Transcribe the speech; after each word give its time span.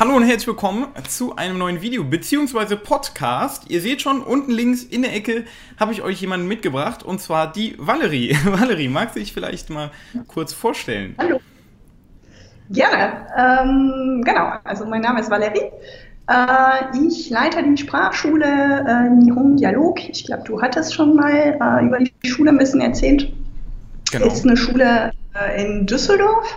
Hallo 0.00 0.14
und 0.14 0.22
herzlich 0.22 0.46
willkommen 0.46 0.86
zu 1.08 1.34
einem 1.34 1.58
neuen 1.58 1.82
Video 1.82 2.04
bzw. 2.04 2.76
Podcast. 2.76 3.68
Ihr 3.68 3.80
seht 3.80 4.00
schon, 4.00 4.22
unten 4.22 4.52
links 4.52 4.84
in 4.84 5.02
der 5.02 5.12
Ecke 5.12 5.44
habe 5.76 5.90
ich 5.90 6.02
euch 6.02 6.20
jemanden 6.20 6.46
mitgebracht 6.46 7.02
und 7.02 7.20
zwar 7.20 7.50
die 7.50 7.74
Valerie. 7.78 8.36
Valerie, 8.44 8.86
mag 8.86 9.12
sich 9.12 9.32
vielleicht 9.32 9.70
mal 9.70 9.90
kurz 10.28 10.52
vorstellen? 10.52 11.16
Hallo. 11.18 11.40
Gerne. 12.70 13.26
Ähm, 13.36 14.22
genau, 14.24 14.52
also 14.62 14.86
mein 14.86 15.00
Name 15.00 15.18
ist 15.18 15.32
Valerie. 15.32 15.72
Äh, 16.28 17.04
ich 17.04 17.28
leite 17.30 17.60
die 17.64 17.76
Sprachschule 17.76 18.44
äh, 18.46 19.10
Nihon 19.10 19.56
Dialog. 19.56 20.08
Ich 20.08 20.26
glaube, 20.26 20.44
du 20.44 20.62
hattest 20.62 20.94
schon 20.94 21.16
mal 21.16 21.32
äh, 21.60 21.84
über 21.84 21.98
die 21.98 22.12
Schule 22.28 22.50
ein 22.50 22.58
bisschen 22.58 22.80
erzählt. 22.80 23.32
Genau. 24.12 24.26
Ist 24.26 24.44
eine 24.44 24.56
Schule 24.56 25.10
äh, 25.34 25.64
in 25.64 25.86
Düsseldorf. 25.86 26.56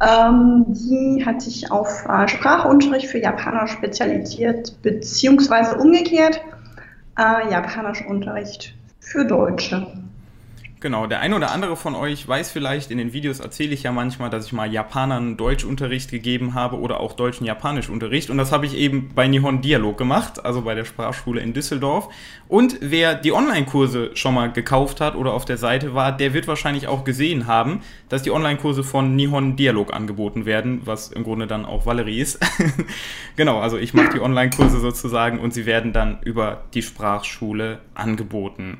Ähm, 0.00 0.64
die 0.68 1.24
hat 1.26 1.42
sich 1.42 1.70
auf 1.70 2.06
äh, 2.06 2.26
Sprachunterricht 2.26 3.06
für 3.06 3.18
Japaner 3.18 3.68
spezialisiert, 3.68 4.80
beziehungsweise 4.82 5.76
umgekehrt 5.76 6.40
äh, 7.18 7.50
Japanischunterricht 7.50 8.74
für 9.00 9.26
Deutsche. 9.26 9.86
Genau, 10.80 11.06
der 11.06 11.20
eine 11.20 11.36
oder 11.36 11.50
andere 11.50 11.76
von 11.76 11.94
euch 11.94 12.26
weiß 12.26 12.52
vielleicht, 12.52 12.90
in 12.90 12.96
den 12.96 13.12
Videos 13.12 13.38
erzähle 13.38 13.74
ich 13.74 13.82
ja 13.82 13.92
manchmal, 13.92 14.30
dass 14.30 14.46
ich 14.46 14.54
mal 14.54 14.72
Japanern 14.72 15.36
Deutschunterricht 15.36 16.10
gegeben 16.10 16.54
habe 16.54 16.78
oder 16.78 17.00
auch 17.00 17.12
deutschen 17.12 17.44
Japanischunterricht. 17.44 18.30
Und 18.30 18.38
das 18.38 18.50
habe 18.50 18.64
ich 18.64 18.74
eben 18.74 19.10
bei 19.14 19.28
Nihon 19.28 19.60
Dialog 19.60 19.98
gemacht, 19.98 20.42
also 20.42 20.62
bei 20.62 20.74
der 20.74 20.86
Sprachschule 20.86 21.42
in 21.42 21.52
Düsseldorf. 21.52 22.08
Und 22.48 22.78
wer 22.80 23.14
die 23.14 23.30
Online-Kurse 23.30 24.12
schon 24.14 24.32
mal 24.32 24.52
gekauft 24.52 25.02
hat 25.02 25.16
oder 25.16 25.34
auf 25.34 25.44
der 25.44 25.58
Seite 25.58 25.94
war, 25.94 26.16
der 26.16 26.32
wird 26.32 26.48
wahrscheinlich 26.48 26.88
auch 26.88 27.04
gesehen 27.04 27.46
haben, 27.46 27.82
dass 28.08 28.22
die 28.22 28.30
Online-Kurse 28.30 28.82
von 28.82 29.14
Nihon 29.14 29.56
Dialog 29.56 29.92
angeboten 29.92 30.46
werden, 30.46 30.80
was 30.86 31.12
im 31.12 31.24
Grunde 31.24 31.46
dann 31.46 31.66
auch 31.66 31.84
Valerie 31.84 32.20
ist. 32.20 32.40
genau, 33.36 33.60
also 33.60 33.76
ich 33.76 33.92
mache 33.92 34.14
die 34.14 34.20
Online-Kurse 34.20 34.80
sozusagen 34.80 35.40
und 35.40 35.52
sie 35.52 35.66
werden 35.66 35.92
dann 35.92 36.20
über 36.22 36.64
die 36.72 36.80
Sprachschule 36.80 37.80
angeboten. 37.94 38.78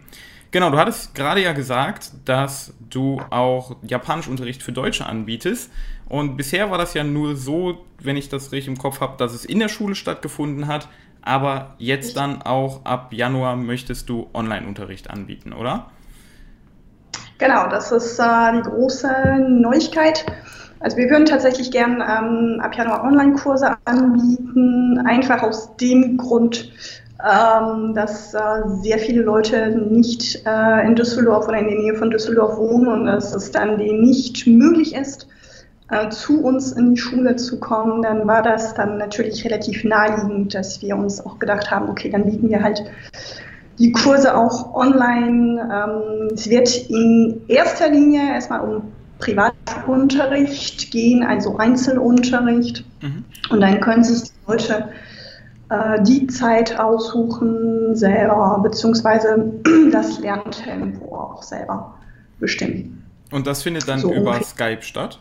Genau, 0.52 0.70
du 0.70 0.78
hattest 0.78 1.14
gerade 1.14 1.40
ja 1.42 1.52
gesagt, 1.52 2.10
dass 2.24 2.72
du 2.88 3.20
auch 3.30 3.76
Japanischunterricht 3.82 4.62
für 4.62 4.72
Deutsche 4.72 5.06
anbietest. 5.06 5.70
Und 6.08 6.36
bisher 6.36 6.72
war 6.72 6.78
das 6.78 6.94
ja 6.94 7.04
nur 7.04 7.36
so, 7.36 7.84
wenn 8.00 8.16
ich 8.16 8.28
das 8.28 8.50
richtig 8.50 8.68
im 8.68 8.78
Kopf 8.78 9.00
habe, 9.00 9.16
dass 9.16 9.32
es 9.32 9.44
in 9.44 9.60
der 9.60 9.68
Schule 9.68 9.94
stattgefunden 9.94 10.66
hat. 10.66 10.88
Aber 11.22 11.74
jetzt 11.78 12.16
dann 12.16 12.42
auch 12.42 12.84
ab 12.84 13.12
Januar 13.12 13.54
möchtest 13.56 14.08
du 14.08 14.28
Online-Unterricht 14.34 15.10
anbieten, 15.10 15.52
oder? 15.52 15.90
Genau, 17.38 17.68
das 17.68 17.92
ist 17.92 18.18
äh, 18.18 18.52
die 18.56 18.62
große 18.62 19.08
Neuigkeit. 19.48 20.24
Also 20.80 20.96
wir 20.96 21.10
würden 21.10 21.26
tatsächlich 21.26 21.70
gern 21.70 22.02
ähm, 22.02 22.60
ab 22.60 22.74
Januar 22.74 23.04
Online-Kurse 23.04 23.76
anbieten, 23.84 24.98
einfach 25.06 25.42
aus 25.42 25.76
dem 25.76 26.16
Grund, 26.16 26.72
ähm, 27.24 27.94
dass 27.94 28.34
äh, 28.34 28.38
sehr 28.82 28.98
viele 28.98 29.22
Leute 29.22 29.70
nicht 29.70 30.46
äh, 30.46 30.86
in 30.86 30.94
Düsseldorf 30.94 31.48
oder 31.48 31.58
in 31.58 31.68
der 31.68 31.78
Nähe 31.78 31.94
von 31.94 32.10
Düsseldorf 32.10 32.56
wohnen 32.56 32.88
und 32.88 33.06
dass 33.06 33.34
es 33.34 33.50
dann 33.50 33.78
denen 33.78 34.02
nicht 34.02 34.46
möglich 34.46 34.94
ist, 34.94 35.26
äh, 35.90 36.08
zu 36.08 36.42
uns 36.42 36.72
in 36.72 36.94
die 36.94 37.00
Schule 37.00 37.36
zu 37.36 37.58
kommen, 37.58 38.02
dann 38.02 38.26
war 38.26 38.42
das 38.42 38.74
dann 38.74 38.98
natürlich 38.98 39.44
relativ 39.44 39.84
naheliegend, 39.84 40.54
dass 40.54 40.80
wir 40.82 40.96
uns 40.96 41.24
auch 41.24 41.38
gedacht 41.38 41.70
haben, 41.70 41.88
okay, 41.90 42.10
dann 42.10 42.24
bieten 42.24 42.48
wir 42.48 42.62
halt 42.62 42.84
die 43.78 43.92
Kurse 43.92 44.36
auch 44.36 44.74
online. 44.74 45.60
Ähm, 45.72 46.28
es 46.34 46.48
wird 46.48 46.90
in 46.90 47.40
erster 47.48 47.90
Linie 47.90 48.34
erstmal 48.34 48.60
um 48.60 48.82
Privatunterricht 49.18 50.90
gehen, 50.90 51.22
also 51.22 51.56
Einzelunterricht. 51.56 52.84
Mhm. 53.02 53.24
Und 53.50 53.60
dann 53.60 53.80
können 53.80 54.04
sich 54.04 54.30
die 54.30 54.30
Leute 54.46 54.88
äh, 55.70 56.02
die 56.02 56.26
Zeit 56.26 56.78
aussuchen 56.78 57.94
selber, 57.94 58.58
beziehungsweise 58.62 59.52
das 59.92 60.18
Lerntempo 60.18 61.16
auch 61.16 61.42
selber 61.42 61.94
bestimmen. 62.38 63.06
Und 63.30 63.46
das 63.46 63.62
findet 63.62 63.88
dann 63.88 64.00
so 64.00 64.12
über 64.12 64.42
Skype 64.42 64.82
statt? 64.82 65.18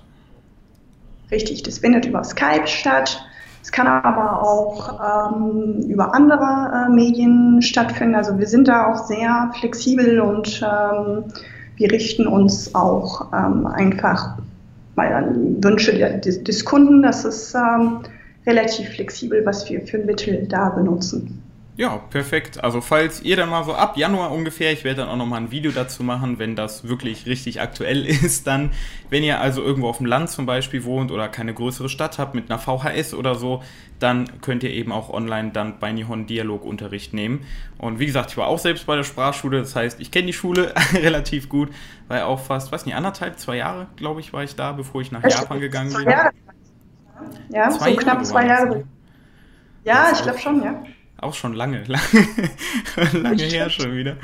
Richtig, 1.31 1.63
das 1.63 1.77
findet 1.77 2.05
über 2.05 2.23
Skype 2.23 2.65
statt. 2.65 3.23
Es 3.61 3.71
kann 3.71 3.88
aber 3.88 4.41
auch 4.41 5.35
ähm, 5.35 5.81
über 5.88 6.15
andere 6.15 6.88
äh, 6.88 6.89
Medien 6.89 7.61
stattfinden. 7.61 8.15
Also 8.15 8.38
wir 8.39 8.47
sind 8.47 8.67
da 8.67 8.91
auch 8.91 9.05
sehr 9.05 9.51
flexibel 9.59 10.19
und 10.19 10.63
ähm, 10.63 11.25
wir 11.75 11.91
richten 11.91 12.25
uns 12.25 12.73
auch 12.73 13.31
ähm, 13.33 13.67
einfach 13.67 14.38
mal 14.95 15.13
an 15.13 15.63
Wünsche 15.63 16.19
des, 16.19 16.43
des 16.43 16.65
Kunden. 16.65 17.03
Das 17.03 17.25
ist 17.25 17.53
ähm, 17.53 17.99
relativ 18.49 18.89
flexibel, 18.89 19.45
was 19.45 19.69
wir 19.69 19.85
für 19.85 19.99
Mittel 19.99 20.47
da 20.47 20.69
benutzen. 20.69 21.43
Ja, 21.79 21.95
perfekt. 21.95 22.61
Also 22.61 22.81
falls 22.81 23.21
ihr 23.21 23.37
dann 23.37 23.47
mal 23.47 23.63
so 23.63 23.73
ab 23.73 23.95
Januar 23.95 24.33
ungefähr, 24.33 24.73
ich 24.73 24.83
werde 24.83 24.99
dann 24.99 25.09
auch 25.09 25.15
nochmal 25.15 25.39
ein 25.39 25.51
Video 25.51 25.71
dazu 25.71 26.03
machen, 26.03 26.37
wenn 26.37 26.57
das 26.57 26.89
wirklich 26.89 27.25
richtig 27.25 27.61
aktuell 27.61 28.05
ist, 28.05 28.47
dann, 28.47 28.71
wenn 29.09 29.23
ihr 29.23 29.39
also 29.39 29.63
irgendwo 29.63 29.88
auf 29.88 29.95
dem 29.99 30.05
Land 30.05 30.29
zum 30.29 30.45
Beispiel 30.45 30.83
wohnt 30.83 31.09
oder 31.09 31.29
keine 31.29 31.53
größere 31.53 31.88
Stadt 31.88 32.19
habt 32.19 32.35
mit 32.35 32.51
einer 32.51 32.59
VHS 32.59 33.13
oder 33.13 33.35
so, 33.35 33.63
dann 33.97 34.41
könnt 34.41 34.63
ihr 34.63 34.71
eben 34.71 34.91
auch 34.91 35.09
online 35.09 35.51
dann 35.53 35.79
bei 35.79 35.93
Nihon 35.93 36.27
Dialog 36.27 36.65
Unterricht 36.65 37.13
nehmen. 37.13 37.45
Und 37.77 37.99
wie 37.99 38.07
gesagt, 38.07 38.31
ich 38.31 38.38
war 38.38 38.47
auch 38.47 38.59
selbst 38.59 38.85
bei 38.85 38.97
der 38.97 39.03
Sprachschule, 39.03 39.59
das 39.59 39.73
heißt, 39.73 40.01
ich 40.01 40.11
kenne 40.11 40.27
die 40.27 40.33
Schule 40.33 40.73
relativ 40.93 41.47
gut, 41.47 41.69
weil 42.09 42.23
auch 42.23 42.41
fast, 42.41 42.73
weiß 42.73 42.88
nicht, 42.88 42.95
anderthalb, 42.95 43.39
zwei 43.39 43.55
Jahre, 43.55 43.88
glaube 43.95 44.19
ich, 44.19 44.33
war 44.33 44.43
ich 44.43 44.53
da, 44.53 44.73
bevor 44.73 44.99
ich 44.99 45.13
nach 45.13 45.23
Japan 45.23 45.61
gegangen 45.61 45.93
bin. 45.93 46.13
Ja, 47.50 47.69
zwei 47.69 47.91
so 47.91 47.97
knapp 47.97 48.16
Jahre 48.16 48.24
zwei 48.24 48.46
Jahre. 48.47 48.84
Ja, 49.84 50.12
ich 50.13 50.22
glaube 50.22 50.40
schon, 50.40 50.63
ja. 50.63 50.84
Auch 51.22 51.34
schon 51.34 51.53
lange, 51.53 51.84
lange, 51.88 52.28
lange 53.13 53.44
her 53.44 53.69
schon 53.69 53.96
wieder. 53.96 54.18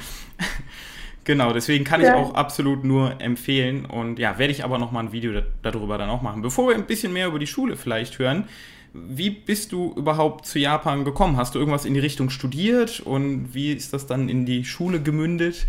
Genau, 1.25 1.53
deswegen 1.53 1.83
kann 1.83 2.01
ja. 2.01 2.09
ich 2.09 2.13
auch 2.13 2.35
absolut 2.35 2.83
nur 2.83 3.19
empfehlen 3.19 3.85
und 3.85 4.19
ja, 4.19 4.37
werde 4.37 4.51
ich 4.51 4.63
aber 4.63 4.77
nochmal 4.77 5.05
ein 5.05 5.11
Video 5.11 5.41
darüber 5.63 5.97
dann 5.97 6.09
auch 6.09 6.21
machen. 6.21 6.41
Bevor 6.43 6.69
wir 6.69 6.75
ein 6.75 6.85
bisschen 6.85 7.13
mehr 7.13 7.27
über 7.27 7.39
die 7.39 7.47
Schule 7.47 7.75
vielleicht 7.75 8.19
hören, 8.19 8.47
wie 8.93 9.31
bist 9.31 9.71
du 9.71 9.91
überhaupt 9.97 10.45
zu 10.45 10.59
Japan 10.59 11.03
gekommen? 11.03 11.35
Hast 11.35 11.55
du 11.55 11.59
irgendwas 11.59 11.83
in 11.83 11.95
die 11.95 11.99
Richtung 11.99 12.29
studiert 12.29 12.99
und 13.01 13.53
wie 13.53 13.73
ist 13.73 13.91
das 13.91 14.05
dann 14.07 14.29
in 14.29 14.45
die 14.45 14.63
Schule 14.63 15.01
gemündet? 15.01 15.65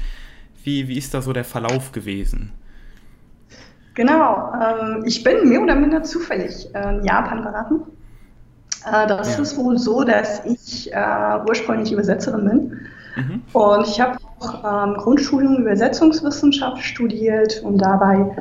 Wie, 0.63 0.89
wie 0.89 0.99
ist 0.99 1.15
da 1.15 1.23
so 1.23 1.33
der 1.33 1.45
Verlauf 1.45 1.91
gewesen? 1.91 2.53
Genau, 3.97 4.53
ähm, 4.53 5.03
ich 5.07 5.25
bin 5.25 5.49
mehr 5.49 5.63
oder 5.63 5.75
minder 5.75 6.03
zufällig 6.03 6.69
in 6.75 7.03
Japan 7.03 7.43
geraten. 7.43 7.81
Äh, 8.85 9.07
das 9.07 9.37
ja. 9.37 9.43
ist 9.43 9.57
wohl 9.57 9.79
so, 9.79 10.05
dass 10.05 10.45
ich 10.45 10.93
äh, 10.93 11.39
ursprünglich 11.49 11.93
Übersetzerin 11.93 12.45
bin. 12.45 12.81
Mhm. 13.17 13.43
Und 13.55 13.89
ich 13.89 13.99
habe 13.99 14.19
auch 14.39 14.85
ähm, 14.87 14.95
Grundstudium 14.99 15.57
Übersetzungswissenschaft 15.57 16.83
studiert 16.83 17.63
und 17.65 17.79
dabei 17.79 18.37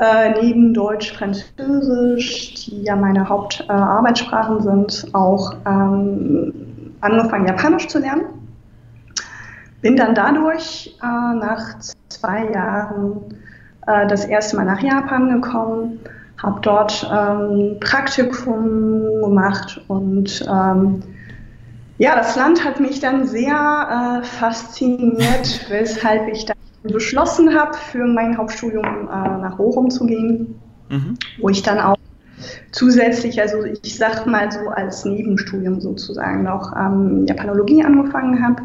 äh, 0.00 0.40
neben 0.40 0.72
Deutsch, 0.72 1.12
Französisch, 1.12 2.54
die 2.54 2.84
ja 2.84 2.96
meine 2.96 3.28
Hauptarbeitssprachen 3.28 4.62
sind, 4.62 5.06
auch 5.12 5.54
ähm, 5.66 6.52
angefangen, 7.02 7.46
Japanisch 7.46 7.88
zu 7.88 7.98
lernen. 7.98 8.24
Bin 9.82 9.96
dann 9.96 10.14
dadurch 10.14 10.96
äh, 11.02 11.06
nach 11.06 11.78
zwei 12.08 12.50
Jahren 12.50 13.36
äh, 13.86 14.06
das 14.06 14.24
erste 14.24 14.56
Mal 14.56 14.64
nach 14.64 14.82
Japan 14.82 15.40
gekommen, 15.40 16.00
habe 16.42 16.60
dort 16.62 17.08
ähm, 17.12 17.78
Praktikum 17.80 19.22
gemacht 19.22 19.80
und 19.88 20.44
ähm, 20.48 21.02
ja, 21.98 22.16
das 22.16 22.34
Land 22.34 22.64
hat 22.64 22.80
mich 22.80 23.00
dann 23.00 23.26
sehr 23.26 24.20
äh, 24.22 24.24
fasziniert, 24.24 25.66
weshalb 25.68 26.28
ich 26.28 26.44
dann 26.44 26.56
beschlossen 26.82 27.54
habe, 27.54 27.74
für 27.74 28.04
mein 28.04 28.36
Hauptstudium 28.36 28.84
äh, 28.84 29.38
nach 29.38 29.56
Bochum 29.56 29.90
zu 29.90 30.06
gehen, 30.06 30.60
mhm. 30.90 31.16
wo 31.40 31.48
ich 31.48 31.62
dann 31.62 31.78
auch 31.78 31.96
zusätzlich, 32.72 33.40
also 33.40 33.64
ich 33.64 33.96
sag 33.96 34.26
mal 34.26 34.50
so 34.50 34.68
als 34.68 35.04
Nebenstudium 35.04 35.80
sozusagen 35.80 36.42
noch 36.42 36.74
ähm, 36.76 37.24
Japanologie 37.26 37.84
angefangen 37.84 38.44
habe. 38.44 38.62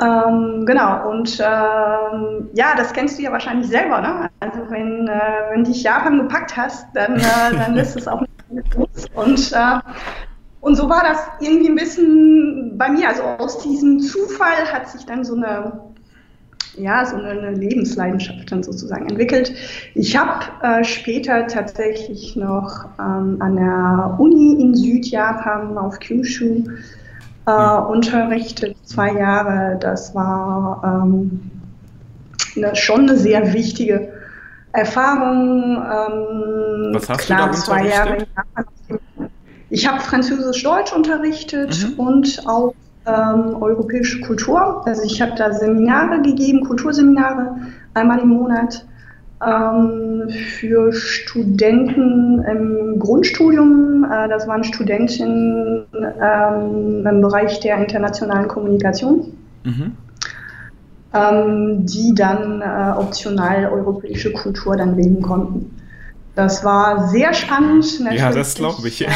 Ähm, 0.00 0.64
genau, 0.64 1.10
und 1.10 1.38
ähm, 1.38 2.48
ja, 2.54 2.74
das 2.76 2.92
kennst 2.92 3.18
du 3.18 3.22
ja 3.22 3.30
wahrscheinlich 3.30 3.68
selber, 3.68 4.00
ne? 4.00 4.30
Also 4.40 4.60
wenn, 4.70 5.06
äh, 5.06 5.20
wenn 5.50 5.64
dich 5.64 5.82
Japan 5.82 6.18
gepackt 6.18 6.56
hast, 6.56 6.86
dann, 6.94 7.16
äh, 7.16 7.22
dann 7.56 7.74
lässt 7.74 7.96
es 7.96 8.08
auch 8.08 8.22
nicht 8.48 8.74
los. 8.74 9.06
Und, 9.14 9.52
äh, 9.52 9.80
und 10.60 10.76
so 10.76 10.88
war 10.88 11.02
das 11.02 11.18
irgendwie 11.40 11.68
ein 11.68 11.74
bisschen 11.74 12.78
bei 12.78 12.88
mir. 12.88 13.08
Also 13.08 13.22
aus 13.22 13.58
diesem 13.58 14.00
Zufall 14.00 14.72
hat 14.72 14.88
sich 14.88 15.04
dann 15.04 15.24
so 15.24 15.34
eine, 15.34 15.80
ja, 16.76 17.04
so 17.04 17.16
eine, 17.16 17.50
Lebensleidenschaft 17.50 18.50
dann 18.50 18.62
sozusagen 18.62 19.08
entwickelt. 19.10 19.52
Ich 19.94 20.16
habe 20.16 20.44
äh, 20.62 20.84
später 20.84 21.46
tatsächlich 21.48 22.34
noch 22.34 22.86
ähm, 22.98 23.36
an 23.40 23.56
der 23.56 24.16
Uni 24.18 24.60
in 24.60 24.74
Südjapan 24.74 25.76
auf 25.76 25.98
Kyushu 25.98 26.64
äh, 27.46 27.76
unterrichtet, 27.78 28.76
zwei 28.84 29.12
Jahre. 29.12 29.78
Das 29.80 30.14
war 30.14 31.04
ähm, 31.04 31.50
eine, 32.56 32.74
schon 32.76 33.02
eine 33.02 33.16
sehr 33.16 33.52
wichtige 33.52 34.12
Erfahrung. 34.72 35.76
Ähm, 35.76 36.94
Was 36.94 37.08
hast 37.08 37.26
klar, 37.26 37.48
du 37.48 37.54
da 37.54 37.58
zwei 37.58 37.86
Jahre 37.86 38.26
ich 39.72 39.88
habe 39.88 40.00
Französisch-Deutsch 40.00 40.92
unterrichtet 40.92 41.96
mhm. 41.96 41.98
und 41.98 42.42
auch 42.46 42.74
ähm, 43.06 43.56
europäische 43.58 44.20
Kultur. 44.20 44.86
Also 44.86 45.02
ich 45.02 45.22
habe 45.22 45.32
da 45.34 45.50
Seminare 45.50 46.20
gegeben, 46.20 46.60
Kulturseminare, 46.66 47.56
einmal 47.94 48.18
im 48.18 48.28
Monat 48.28 48.84
ähm, 49.44 50.28
für 50.30 50.92
Studenten 50.92 52.42
im 52.42 52.98
Grundstudium. 52.98 54.04
Äh, 54.04 54.28
das 54.28 54.46
waren 54.46 54.64
Studentinnen 54.64 55.86
ähm, 56.20 57.06
im 57.06 57.20
Bereich 57.20 57.60
der 57.60 57.78
internationalen 57.78 58.48
Kommunikation. 58.48 59.32
Mhm. 59.64 59.96
Ähm, 61.14 61.84
die 61.84 62.14
dann 62.14 62.62
äh, 62.62 62.94
optional 62.96 63.66
europäische 63.66 64.32
Kultur 64.32 64.76
dann 64.76 64.96
wählen 64.96 65.20
konnten. 65.20 65.78
Das 66.34 66.64
war 66.64 67.08
sehr 67.08 67.34
spannend. 67.34 67.84
Ja, 68.10 68.32
das 68.32 68.54
glaube 68.54 68.88
ich. 68.88 69.02
Äh, 69.02 69.10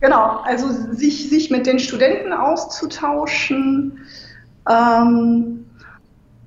genau, 0.00 0.40
also 0.44 0.68
sich, 0.92 1.28
sich 1.28 1.50
mit 1.50 1.66
den 1.66 1.78
Studenten 1.78 2.32
auszutauschen. 2.32 3.98
Ähm, 4.66 5.66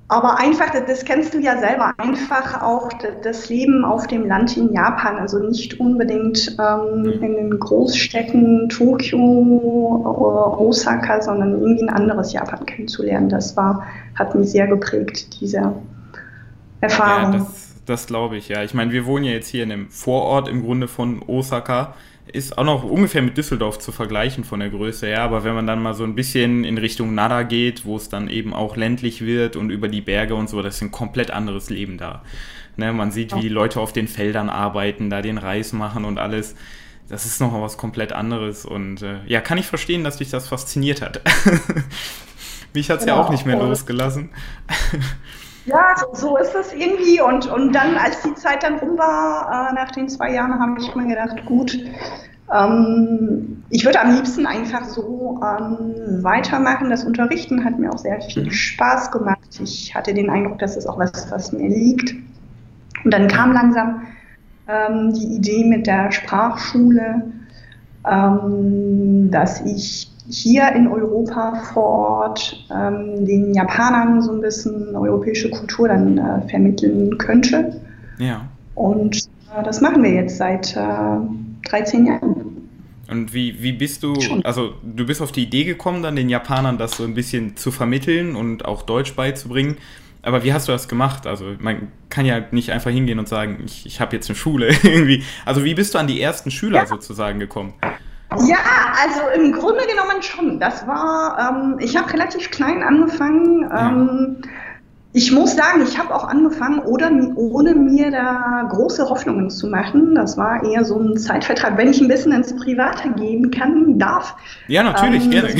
aber 0.08 0.38
einfach, 0.38 0.70
das 0.70 1.04
kennst 1.04 1.32
du 1.32 1.38
ja 1.38 1.58
selber, 1.58 1.94
einfach 1.96 2.62
auch 2.62 2.90
das 3.22 3.48
Leben 3.48 3.84
auf 3.84 4.06
dem 4.06 4.26
Land 4.26 4.56
in 4.56 4.72
Japan, 4.72 5.16
also 5.16 5.38
nicht 5.38 5.80
unbedingt 5.80 6.56
ähm, 6.58 7.02
mhm. 7.02 7.22
in 7.22 7.34
den 7.34 7.58
Großstädten 7.58 8.68
Tokio 8.68 9.18
oder 9.18 10.60
Osaka, 10.60 11.22
sondern 11.22 11.52
irgendwie 11.52 11.84
ein 11.84 11.88
anderes 11.88 12.34
Japan 12.34 12.66
kennenzulernen. 12.66 13.30
Das 13.30 13.56
war, 13.56 13.86
hat 14.14 14.34
mich 14.34 14.50
sehr 14.50 14.66
geprägt, 14.66 15.40
diese 15.40 15.72
Erfahrung. 16.80 17.32
Ja, 17.32 17.38
das, 17.38 17.74
das 17.86 18.06
glaube 18.06 18.36
ich, 18.36 18.48
ja. 18.48 18.62
Ich 18.62 18.74
meine, 18.74 18.92
wir 18.92 19.06
wohnen 19.06 19.24
ja 19.24 19.32
jetzt 19.32 19.48
hier 19.48 19.64
in 19.64 19.72
einem 19.72 19.88
Vorort 19.88 20.48
im 20.48 20.64
Grunde 20.64 20.86
von 20.86 21.22
Osaka 21.26 21.94
ist 22.32 22.56
auch 22.56 22.64
noch 22.64 22.84
ungefähr 22.84 23.22
mit 23.22 23.36
Düsseldorf 23.36 23.78
zu 23.78 23.92
vergleichen 23.92 24.44
von 24.44 24.60
der 24.60 24.70
Größe 24.70 25.06
her, 25.06 25.22
aber 25.22 25.44
wenn 25.44 25.54
man 25.54 25.66
dann 25.66 25.82
mal 25.82 25.94
so 25.94 26.04
ein 26.04 26.14
bisschen 26.14 26.64
in 26.64 26.78
Richtung 26.78 27.14
Nada 27.14 27.42
geht, 27.42 27.84
wo 27.84 27.96
es 27.96 28.08
dann 28.08 28.28
eben 28.28 28.54
auch 28.54 28.76
ländlich 28.76 29.24
wird 29.24 29.56
und 29.56 29.70
über 29.70 29.88
die 29.88 30.00
Berge 30.00 30.34
und 30.34 30.48
so, 30.48 30.62
das 30.62 30.76
ist 30.76 30.82
ein 30.82 30.90
komplett 30.90 31.30
anderes 31.30 31.70
Leben 31.70 31.98
da. 31.98 32.22
Ne, 32.76 32.92
man 32.92 33.12
sieht, 33.12 33.36
wie 33.36 33.40
die 33.40 33.48
Leute 33.48 33.78
auf 33.80 33.92
den 33.92 34.08
Feldern 34.08 34.48
arbeiten, 34.48 35.10
da 35.10 35.22
den 35.22 35.38
Reis 35.38 35.72
machen 35.72 36.04
und 36.04 36.18
alles. 36.18 36.56
Das 37.08 37.26
ist 37.26 37.40
noch 37.40 37.52
was 37.60 37.76
komplett 37.76 38.12
anderes 38.12 38.64
und 38.64 39.02
äh, 39.02 39.18
ja, 39.26 39.40
kann 39.40 39.58
ich 39.58 39.66
verstehen, 39.66 40.02
dass 40.02 40.16
dich 40.16 40.30
das 40.30 40.48
fasziniert 40.48 41.02
hat. 41.02 41.20
Mich 42.72 42.90
hat 42.90 43.00
es 43.00 43.06
ja. 43.06 43.14
ja 43.14 43.22
auch 43.22 43.30
nicht 43.30 43.46
mehr 43.46 43.58
losgelassen. 43.58 44.30
Ja, 45.66 45.94
so, 45.96 46.06
so, 46.12 46.36
ist 46.36 46.54
es 46.54 46.72
irgendwie. 46.74 47.20
Und, 47.20 47.46
und 47.46 47.72
dann, 47.72 47.96
als 47.96 48.22
die 48.22 48.34
Zeit 48.34 48.62
dann 48.62 48.78
rum 48.78 48.98
war, 48.98 49.70
äh, 49.70 49.74
nach 49.74 49.90
den 49.92 50.08
zwei 50.08 50.32
Jahren, 50.32 50.60
habe 50.60 50.80
ich 50.80 50.94
mir 50.94 51.06
gedacht, 51.06 51.44
gut, 51.46 51.78
ähm, 52.52 53.64
ich 53.70 53.84
würde 53.84 54.00
am 54.00 54.14
liebsten 54.14 54.46
einfach 54.46 54.84
so 54.84 55.40
ähm, 55.42 56.22
weitermachen. 56.22 56.90
Das 56.90 57.04
Unterrichten 57.04 57.64
hat 57.64 57.78
mir 57.78 57.90
auch 57.90 57.98
sehr 57.98 58.20
viel 58.20 58.44
mhm. 58.44 58.50
Spaß 58.50 59.10
gemacht. 59.10 59.60
Ich 59.62 59.94
hatte 59.94 60.12
den 60.12 60.28
Eindruck, 60.28 60.58
dass 60.58 60.76
es 60.76 60.86
auch 60.86 60.98
was, 60.98 61.30
was 61.30 61.52
mir 61.52 61.68
liegt. 61.68 62.14
Und 63.04 63.12
dann 63.12 63.28
kam 63.28 63.52
langsam 63.52 64.02
ähm, 64.68 65.12
die 65.14 65.36
Idee 65.36 65.64
mit 65.64 65.86
der 65.86 66.12
Sprachschule, 66.12 67.32
ähm, 68.06 69.30
dass 69.30 69.60
ich 69.62 70.10
hier 70.28 70.72
in 70.72 70.88
Europa 70.88 71.54
vor 71.72 71.84
Ort 71.84 72.66
ähm, 72.70 73.26
den 73.26 73.54
Japanern 73.54 74.22
so 74.22 74.32
ein 74.32 74.40
bisschen 74.40 74.94
europäische 74.96 75.50
Kultur 75.50 75.88
dann 75.88 76.18
äh, 76.18 76.48
vermitteln 76.48 77.18
könnte. 77.18 77.80
Ja. 78.18 78.48
Und 78.74 79.16
äh, 79.16 79.62
das 79.62 79.80
machen 79.80 80.02
wir 80.02 80.10
jetzt 80.10 80.38
seit 80.38 80.76
äh, 80.76 81.68
13 81.68 82.06
Jahren. 82.06 82.54
Und 83.10 83.34
wie, 83.34 83.62
wie 83.62 83.72
bist 83.72 84.02
du, 84.02 84.14
also 84.44 84.74
du 84.82 85.04
bist 85.04 85.20
auf 85.20 85.30
die 85.30 85.42
Idee 85.42 85.64
gekommen, 85.64 86.02
dann 86.02 86.16
den 86.16 86.30
Japanern 86.30 86.78
das 86.78 86.92
so 86.92 87.04
ein 87.04 87.14
bisschen 87.14 87.56
zu 87.56 87.70
vermitteln 87.70 88.34
und 88.34 88.64
auch 88.64 88.82
Deutsch 88.82 89.14
beizubringen. 89.14 89.76
Aber 90.22 90.42
wie 90.42 90.54
hast 90.54 90.68
du 90.68 90.72
das 90.72 90.88
gemacht? 90.88 91.26
Also 91.26 91.44
man 91.58 91.88
kann 92.08 92.24
ja 92.24 92.42
nicht 92.50 92.70
einfach 92.70 92.90
hingehen 92.90 93.18
und 93.18 93.28
sagen, 93.28 93.62
ich, 93.66 93.84
ich 93.84 94.00
habe 94.00 94.16
jetzt 94.16 94.30
eine 94.30 94.36
Schule 94.36 94.68
irgendwie. 94.82 95.22
Also 95.44 95.64
wie 95.64 95.74
bist 95.74 95.94
du 95.94 95.98
an 95.98 96.06
die 96.06 96.20
ersten 96.20 96.50
Schüler 96.50 96.80
ja. 96.80 96.86
sozusagen 96.86 97.38
gekommen? 97.38 97.74
Ja, 98.30 98.56
also 99.02 99.20
im 99.40 99.52
Grunde 99.52 99.86
genommen 99.86 100.22
schon. 100.22 100.58
Das 100.58 100.86
war, 100.86 101.38
ähm, 101.38 101.76
ich 101.78 101.96
habe 101.96 102.12
relativ 102.12 102.50
klein 102.50 102.82
angefangen. 102.82 103.70
Ähm, 103.72 104.42
ich 105.12 105.30
muss 105.30 105.54
sagen, 105.54 105.82
ich 105.82 105.96
habe 105.96 106.12
auch 106.12 106.26
angefangen, 106.26 106.80
oder, 106.80 107.08
ohne 107.36 107.74
mir 107.74 108.10
da 108.10 108.66
große 108.68 109.08
Hoffnungen 109.08 109.48
zu 109.48 109.68
machen. 109.68 110.16
Das 110.16 110.36
war 110.36 110.64
eher 110.64 110.84
so 110.84 110.98
ein 110.98 111.16
Zeitvertrag, 111.16 111.76
wenn 111.76 111.88
ich 111.88 112.00
ein 112.00 112.08
bisschen 112.08 112.32
ins 112.32 112.54
Private 112.56 113.10
gehen 113.10 113.52
kann, 113.52 113.96
darf. 113.96 114.34
Ja, 114.66 114.82
natürlich, 114.82 115.24
ähm, 115.26 115.30
gerne. 115.30 115.56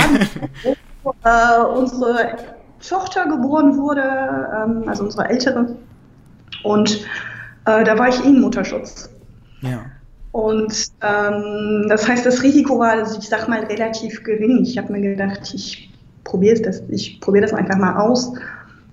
War, 1.05 1.61
äh, 1.61 1.79
unsere 1.79 2.37
Tochter 2.87 3.27
geboren 3.27 3.77
wurde, 3.77 4.03
ähm, 4.03 4.89
also 4.89 5.05
unsere 5.05 5.29
ältere. 5.29 5.77
Und 6.65 7.07
äh, 7.67 7.85
da 7.85 7.97
war 7.97 8.09
ich 8.09 8.25
eh 8.25 8.29
in 8.29 8.41
Mutterschutz. 8.41 9.09
Ja. 9.61 9.83
Und 10.35 10.89
ähm, 11.01 11.87
das 11.89 12.09
heißt, 12.09 12.27
das 12.27 12.43
Risiko 12.43 12.81
war, 12.81 12.95
also 12.95 13.21
ich 13.21 13.29
sag 13.29 13.47
mal, 13.47 13.61
relativ 13.67 14.25
gering. 14.25 14.65
Ich 14.65 14.77
habe 14.77 14.93
mir 14.93 15.01
gedacht, 15.01 15.55
ich 15.55 15.93
probiere 16.25 16.61
das, 16.61 16.83
ich 16.89 17.21
probiere 17.21 17.43
das 17.43 17.55
einfach 17.55 17.77
mal 17.77 17.99
aus. 17.99 18.33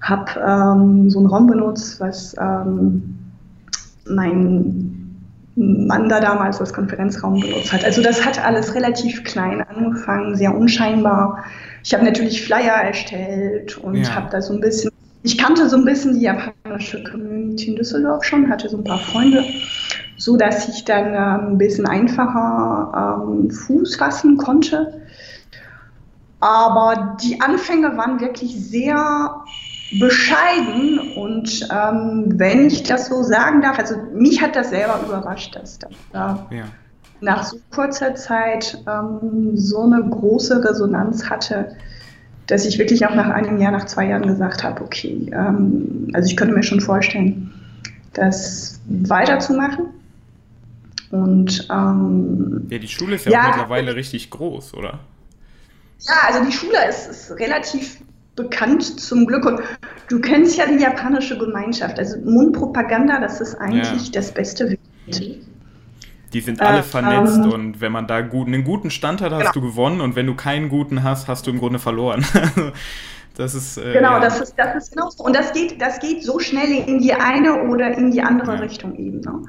Habe 0.02 0.40
ähm, 0.40 1.10
so 1.10 1.18
einen 1.18 1.26
Raum 1.26 1.48
benutzt, 1.48 2.00
was 2.00 2.36
ähm, 2.40 3.18
mein 4.06 5.18
Mann 5.56 6.10
da 6.10 6.20
damals 6.20 6.60
als 6.60 6.74
Konferenzraum 6.74 7.40
benutzt 7.40 7.74
hat. 7.74 7.84
Also 7.86 8.04
das 8.04 8.24
hat 8.24 8.46
alles 8.46 8.76
relativ 8.76 9.24
klein 9.24 9.64
angefangen, 9.64 10.36
sehr 10.36 10.56
unscheinbar. 10.56 11.44
Ich 11.84 11.92
habe 11.92 12.06
natürlich 12.06 12.46
Flyer 12.46 12.84
erstellt 12.84 13.80
und 13.80 13.96
ja. 13.96 14.14
habe 14.14 14.30
da 14.30 14.44
so 14.44 14.54
ein 14.54 14.62
bisschen, 14.62 14.92
ich 15.24 15.40
kannte 15.40 15.68
so 15.68 15.76
ein 15.76 15.86
bisschen 15.86 16.14
die 16.14 16.22
japanische 16.22 17.04
Community 17.04 17.72
in 17.72 17.78
Düsseldorf 17.78 18.24
schon, 18.26 18.48
hatte 18.48 18.70
so 18.70 18.78
ein 18.78 18.84
paar 18.84 19.00
Freunde 19.00 19.44
so 20.22 20.38
dass 20.38 20.70
ich 20.70 20.86
dann 20.86 21.16
ähm, 21.16 21.54
ein 21.54 21.58
bisschen 21.58 21.88
einfacher 21.88 23.26
ähm, 23.26 23.50
Fuß 23.50 23.96
fassen 23.96 24.38
konnte. 24.38 25.02
Aber 26.40 27.18
die 27.24 27.42
Anfänge 27.42 27.98
waren 27.98 28.20
wirklich 28.20 28.56
sehr 28.56 29.42
bescheiden 30.00 31.00
und 31.16 31.68
ähm, 31.72 32.34
wenn 32.36 32.68
ich 32.68 32.84
das 32.84 33.08
so 33.08 33.24
sagen 33.24 33.62
darf, 33.62 33.80
also 33.80 33.96
mich 34.14 34.42
hat 34.42 34.56
das 34.56 34.70
selber 34.70 35.00
überrascht, 35.04 35.56
dass 35.56 35.80
das 35.80 35.92
da 36.14 36.48
ja. 36.52 36.64
nach 37.20 37.44
so 37.44 37.58
kurzer 37.74 38.14
Zeit 38.14 38.78
ähm, 38.88 39.58
so 39.58 39.82
eine 39.82 40.04
große 40.04 40.64
Resonanz 40.64 41.30
hatte, 41.32 41.76
dass 42.46 42.66
ich 42.66 42.78
wirklich 42.78 43.08
auch 43.08 43.16
nach 43.16 43.30
einem 43.30 43.60
Jahr, 43.60 43.72
nach 43.72 43.86
zwei 43.86 44.08
Jahren 44.08 44.28
gesagt 44.28 44.64
habe, 44.64 44.84
okay, 44.84 45.32
ähm, 45.34 46.10
also 46.14 46.28
ich 46.28 46.38
könnte 46.38 46.54
mir 46.54 46.64
schon 46.64 46.80
vorstellen, 46.80 47.52
das 48.14 48.80
weiterzumachen. 48.88 49.88
Und, 51.12 51.68
ähm, 51.70 52.68
ja, 52.70 52.78
die 52.78 52.88
Schule 52.88 53.16
ist 53.16 53.26
ja, 53.26 53.32
ja 53.32 53.48
mittlerweile 53.48 53.96
richtig 53.96 54.30
groß, 54.30 54.74
oder? 54.74 55.00
Ja, 56.00 56.14
also 56.28 56.44
die 56.46 56.52
Schule 56.52 56.78
ist, 56.90 57.08
ist 57.08 57.32
relativ 57.32 58.00
bekannt 58.36 59.00
zum 59.00 59.26
Glück. 59.26 59.46
Und 59.46 59.62
du 60.10 60.20
kennst 60.20 60.58
ja 60.58 60.66
die 60.66 60.82
japanische 60.82 61.38
Gemeinschaft. 61.38 62.00
Also 62.00 62.18
Mundpropaganda, 62.20 63.20
das 63.20 63.42
ist 63.42 63.56
eigentlich 63.56 64.06
ja. 64.06 64.12
das 64.14 64.32
beste 64.32 64.70
Weg. 64.72 64.80
Die 66.34 66.40
sind 66.40 66.62
alle 66.62 66.80
äh, 66.80 66.84
vernetzt 66.84 67.38
ähm, 67.44 67.52
und 67.52 67.82
wenn 67.82 67.92
man 67.92 68.08
da 68.08 68.22
gut, 68.22 68.48
einen 68.48 68.64
guten 68.64 68.90
Stand 68.90 69.22
hat, 69.22 69.32
hast 69.32 69.40
genau. 69.40 69.52
du 69.54 69.62
gewonnen 69.62 70.00
und 70.00 70.16
wenn 70.16 70.26
du 70.26 70.36
keinen 70.36 70.70
guten 70.70 71.04
hast, 71.04 71.28
hast 71.28 71.46
du 71.46 71.52
im 71.52 71.60
Grunde 71.60 71.78
verloren. 71.78 72.26
das 73.36 73.54
ist 73.54 73.78
äh, 73.78 73.94
genau, 73.94 74.14
ja. 74.14 74.20
das 74.22 74.40
ist 74.40 74.54
das 74.56 74.76
ist 74.76 74.94
genau 74.94 75.10
so. 75.10 75.26
und 75.26 75.36
das 75.36 75.52
geht 75.52 75.82
das 75.82 76.00
geht 76.00 76.24
so 76.24 76.40
schnell 76.40 76.72
in 76.72 77.00
die 77.00 77.14
eine 77.14 77.64
oder 77.64 77.98
in 77.98 78.12
die 78.12 78.22
andere 78.22 78.54
ja. 78.54 78.60
Richtung 78.60 78.96
eben. 78.96 79.20
Ne? 79.20 79.44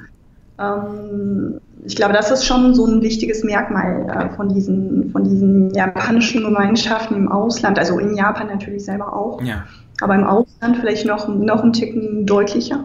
Ähm, 0.59 1.61
ich 1.85 1.97
glaube, 1.97 2.12
das 2.12 2.30
ist 2.30 2.44
schon 2.44 2.75
so 2.75 2.87
ein 2.87 3.02
wichtiges 3.02 3.42
Merkmal 3.42 4.09
äh, 4.09 4.37
von, 4.37 4.49
diesen, 4.49 5.11
von 5.11 5.25
diesen 5.25 5.75
japanischen 5.75 6.44
Gemeinschaften 6.44 7.16
im 7.16 7.30
Ausland, 7.30 7.78
also 7.78 7.99
in 7.99 8.16
Japan 8.16 8.49
natürlich 8.49 8.85
selber 8.85 9.14
auch, 9.14 9.42
ja. 9.42 9.64
aber 10.00 10.14
im 10.14 10.25
Ausland 10.25 10.76
vielleicht 10.78 11.06
noch, 11.06 11.28
noch 11.28 11.62
einen 11.62 11.73
Ticken 11.73 12.25
deutlicher. 12.25 12.85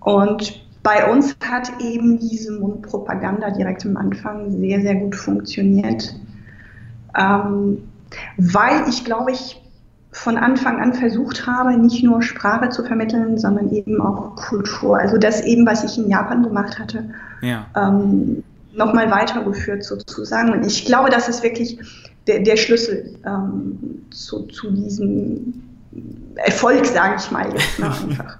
Und 0.00 0.66
bei 0.82 1.10
uns 1.10 1.36
hat 1.44 1.70
eben 1.80 2.18
diese 2.18 2.58
Mundpropaganda 2.58 3.50
direkt 3.50 3.84
am 3.84 3.96
Anfang 3.96 4.50
sehr, 4.50 4.80
sehr 4.80 4.94
gut 4.94 5.14
funktioniert, 5.14 6.14
ähm, 7.18 7.78
weil 8.38 8.88
ich 8.88 9.04
glaube, 9.04 9.30
ich 9.32 9.60
von 10.12 10.36
Anfang 10.36 10.80
an 10.80 10.92
versucht 10.94 11.46
habe, 11.46 11.76
nicht 11.76 12.02
nur 12.02 12.22
Sprache 12.22 12.68
zu 12.70 12.84
vermitteln, 12.84 13.38
sondern 13.38 13.70
eben 13.70 14.00
auch 14.00 14.34
Kultur. 14.34 14.98
Also 14.98 15.18
das 15.18 15.42
eben, 15.42 15.66
was 15.66 15.84
ich 15.84 15.98
in 15.98 16.10
Japan 16.10 16.42
gemacht 16.42 16.78
hatte, 16.78 17.10
ja. 17.42 17.66
ähm, 17.76 18.42
nochmal 18.72 19.10
weitergeführt 19.10 19.84
sozusagen. 19.84 20.52
Und 20.52 20.66
ich 20.66 20.84
glaube, 20.84 21.10
das 21.10 21.28
ist 21.28 21.42
wirklich 21.42 21.78
der, 22.26 22.40
der 22.40 22.56
Schlüssel 22.56 23.18
ähm, 23.24 24.06
zu, 24.10 24.42
zu, 24.46 24.70
diesem 24.72 25.62
Erfolg, 26.36 26.86
sage 26.86 27.16
ich 27.18 27.30
mal 27.30 27.52
jetzt 27.52 27.78
ne, 27.78 27.86
einfach. 28.10 28.38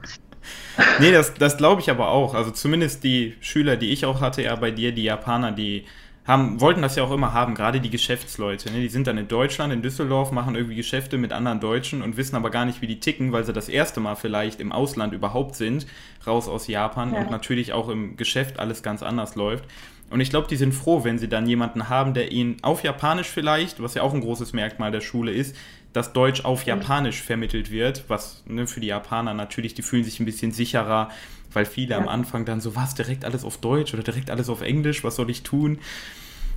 nee, 0.98 1.12
das, 1.12 1.34
das 1.34 1.56
glaube 1.56 1.80
ich 1.80 1.90
aber 1.90 2.08
auch. 2.08 2.34
Also 2.34 2.50
zumindest 2.50 3.04
die 3.04 3.34
Schüler, 3.40 3.76
die 3.76 3.92
ich 3.92 4.04
auch 4.06 4.20
hatte, 4.20 4.42
ja 4.42 4.56
bei 4.56 4.72
dir, 4.72 4.92
die 4.92 5.04
Japaner, 5.04 5.52
die 5.52 5.84
haben, 6.26 6.60
wollten 6.60 6.82
das 6.82 6.96
ja 6.96 7.02
auch 7.02 7.10
immer 7.10 7.32
haben, 7.32 7.54
gerade 7.54 7.80
die 7.80 7.90
Geschäftsleute. 7.90 8.70
Ne? 8.70 8.80
Die 8.80 8.88
sind 8.88 9.06
dann 9.06 9.18
in 9.18 9.28
Deutschland, 9.28 9.72
in 9.72 9.82
Düsseldorf, 9.82 10.32
machen 10.32 10.54
irgendwie 10.54 10.76
Geschäfte 10.76 11.18
mit 11.18 11.32
anderen 11.32 11.60
Deutschen 11.60 12.02
und 12.02 12.16
wissen 12.16 12.36
aber 12.36 12.50
gar 12.50 12.66
nicht, 12.66 12.82
wie 12.82 12.86
die 12.86 13.00
ticken, 13.00 13.32
weil 13.32 13.44
sie 13.44 13.52
das 13.52 13.68
erste 13.68 14.00
Mal 14.00 14.16
vielleicht 14.16 14.60
im 14.60 14.70
Ausland 14.70 15.14
überhaupt 15.14 15.56
sind, 15.56 15.86
raus 16.26 16.48
aus 16.48 16.66
Japan 16.66 17.14
ja. 17.14 17.20
und 17.20 17.30
natürlich 17.30 17.72
auch 17.72 17.88
im 17.88 18.16
Geschäft 18.16 18.58
alles 18.58 18.82
ganz 18.82 19.02
anders 19.02 19.34
läuft. 19.34 19.64
Und 20.10 20.20
ich 20.20 20.30
glaube, 20.30 20.48
die 20.48 20.56
sind 20.56 20.72
froh, 20.72 21.04
wenn 21.04 21.18
sie 21.18 21.28
dann 21.28 21.46
jemanden 21.46 21.88
haben, 21.88 22.14
der 22.14 22.32
ihnen 22.32 22.56
auf 22.62 22.82
Japanisch 22.82 23.28
vielleicht, 23.28 23.80
was 23.80 23.94
ja 23.94 24.02
auch 24.02 24.12
ein 24.12 24.20
großes 24.20 24.52
Merkmal 24.52 24.90
der 24.90 25.00
Schule 25.00 25.30
ist, 25.30 25.56
dass 25.92 26.12
Deutsch 26.12 26.44
auf 26.44 26.64
Japanisch 26.64 27.22
vermittelt 27.22 27.70
wird, 27.70 28.04
was 28.08 28.42
ne, 28.46 28.66
für 28.66 28.80
die 28.80 28.88
Japaner 28.88 29.34
natürlich, 29.34 29.74
die 29.74 29.82
fühlen 29.82 30.04
sich 30.04 30.20
ein 30.20 30.24
bisschen 30.24 30.52
sicherer, 30.52 31.10
weil 31.52 31.64
viele 31.64 31.90
ja. 31.90 31.98
am 31.98 32.08
Anfang 32.08 32.44
dann 32.44 32.60
so, 32.60 32.76
was, 32.76 32.94
direkt 32.94 33.24
alles 33.24 33.44
auf 33.44 33.58
Deutsch 33.58 33.92
oder 33.92 34.02
direkt 34.02 34.30
alles 34.30 34.48
auf 34.48 34.62
Englisch, 34.62 35.02
was 35.02 35.16
soll 35.16 35.30
ich 35.30 35.42
tun? 35.42 35.78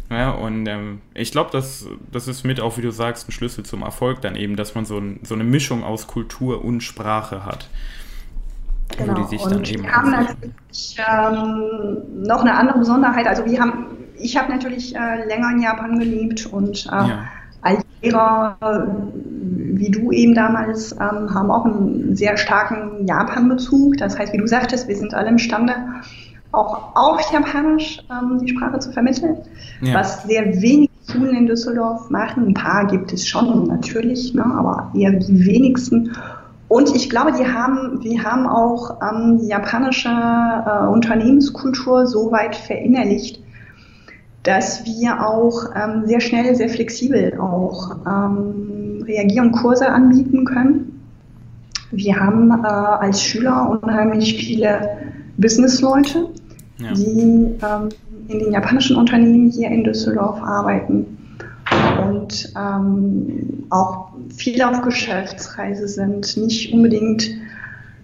Ja, 0.10 0.32
und 0.32 0.68
ähm, 0.68 1.02
ich 1.14 1.32
glaube, 1.32 1.50
das, 1.52 1.88
das 2.12 2.28
ist 2.28 2.44
mit 2.44 2.60
auch, 2.60 2.78
wie 2.78 2.82
du 2.82 2.92
sagst, 2.92 3.28
ein 3.28 3.32
Schlüssel 3.32 3.66
zum 3.66 3.82
Erfolg 3.82 4.22
dann 4.22 4.36
eben, 4.36 4.56
dass 4.56 4.76
man 4.76 4.86
so, 4.86 4.98
ein, 4.98 5.20
so 5.24 5.34
eine 5.34 5.44
Mischung 5.44 5.84
aus 5.84 6.08
Kultur 6.08 6.64
und 6.64 6.82
Sprache 6.82 7.46
hat. 7.46 7.68
Genau. 8.98 9.14
Wo 9.14 9.22
die 9.22 9.28
sich 9.30 9.42
und 9.42 9.54
dann 9.54 9.64
eben 9.64 9.84
wir 9.84 9.92
haben 9.92 10.12
natürlich 10.12 10.98
ähm, 11.00 12.24
noch 12.28 12.42
eine 12.42 12.54
andere 12.54 12.80
Besonderheit. 12.80 13.26
Also 13.26 13.46
wir 13.46 13.60
haben, 13.60 13.88
ich 14.20 14.38
habe 14.38 14.52
natürlich 14.52 14.96
äh, 14.96 15.26
länger 15.26 15.52
in 15.52 15.62
Japan 15.62 15.98
gelebt 15.98 16.46
und 16.46 16.86
äh, 16.86 16.90
ja. 16.90 17.28
Lehrer, 18.04 18.58
wie 19.42 19.90
du 19.90 20.12
eben 20.12 20.34
damals, 20.36 20.92
ähm, 20.94 21.34
haben 21.34 21.50
auch 21.50 21.66
einen 21.66 22.16
sehr 22.16 22.38
starken 22.38 23.08
Japan-Bezug. 23.08 23.98
Das 23.98 24.18
heißt, 24.18 24.34
wie 24.34 24.38
du 24.38 24.48
sagtest, 24.48 24.88
wir 24.88 24.96
sind 24.96 25.14
alle 25.14 25.30
imstande, 25.30 25.74
auch 26.52 26.96
auf 26.96 27.20
Japanisch 27.32 28.00
ähm, 28.12 28.40
die 28.40 28.50
Sprache 28.50 28.80
zu 28.80 28.92
vermitteln, 28.92 29.38
ja. 29.82 29.96
was 29.96 30.24
sehr 30.24 30.62
wenig 30.62 30.90
Schulen 31.10 31.36
in 31.36 31.48
Düsseldorf 31.48 32.10
machen. 32.10 32.48
Ein 32.48 32.54
paar 32.54 32.88
gibt 32.88 33.12
es 33.12 33.28
schon 33.28 33.68
natürlich, 33.68 34.34
ne, 34.34 34.46
aber 34.46 34.92
eher 34.96 35.12
die 35.12 35.46
wenigsten. 35.46 36.12
Und 36.70 36.96
ich 36.96 37.10
glaube, 37.10 37.34
die 37.34 37.46
haben, 37.46 38.00
die 38.02 38.24
haben 38.24 38.48
auch 38.48 38.98
ähm, 39.02 39.40
die 39.40 39.48
japanische 39.48 40.10
äh, 40.10 40.88
Unternehmenskultur 40.88 42.08
so 42.08 42.32
weit 42.32 42.56
verinnerlicht, 42.56 43.43
dass 44.44 44.86
wir 44.86 45.26
auch 45.26 45.72
ähm, 45.76 46.06
sehr 46.06 46.20
schnell, 46.20 46.56
sehr 46.56 46.70
flexibel 46.70 47.40
auch 47.40 47.96
ähm, 48.06 49.04
reagieren, 49.06 49.52
Kurse 49.52 49.88
anbieten 49.88 50.46
können. 50.46 51.02
Wir 51.92 52.20
haben 52.20 52.52
äh, 52.52 52.68
als 52.68 53.22
Schüler 53.22 53.80
unheimlich 53.82 54.36
viele 54.36 54.98
Businessleute, 55.38 56.30
ja. 56.78 56.94
die 56.94 57.56
ähm, 57.62 57.90
in 58.28 58.40
den 58.40 58.52
japanischen 58.52 58.98
Unternehmen 58.98 59.50
hier 59.50 59.70
in 59.70 59.84
Düsseldorf 59.84 60.42
arbeiten 60.42 61.18
und 62.06 62.54
ähm, 62.58 63.66
auch 63.70 64.10
viel 64.36 64.62
auf 64.62 64.82
Geschäftsreise 64.82 65.88
sind, 65.88 66.36
nicht 66.38 66.74
unbedingt 66.74 67.30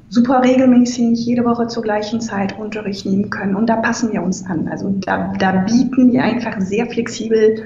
super 0.09 0.43
regelmäßig 0.43 1.25
jede 1.25 1.45
Woche 1.45 1.67
zur 1.67 1.83
gleichen 1.83 2.19
Zeit 2.19 2.57
Unterricht 2.57 3.05
nehmen 3.05 3.29
können. 3.29 3.55
Und 3.55 3.67
da 3.67 3.77
passen 3.77 4.11
wir 4.11 4.23
uns 4.23 4.45
an. 4.45 4.67
Also 4.67 4.93
da, 5.05 5.33
da 5.37 5.51
bieten 5.51 6.11
wir 6.11 6.23
einfach 6.23 6.59
sehr 6.59 6.87
flexibel 6.87 7.63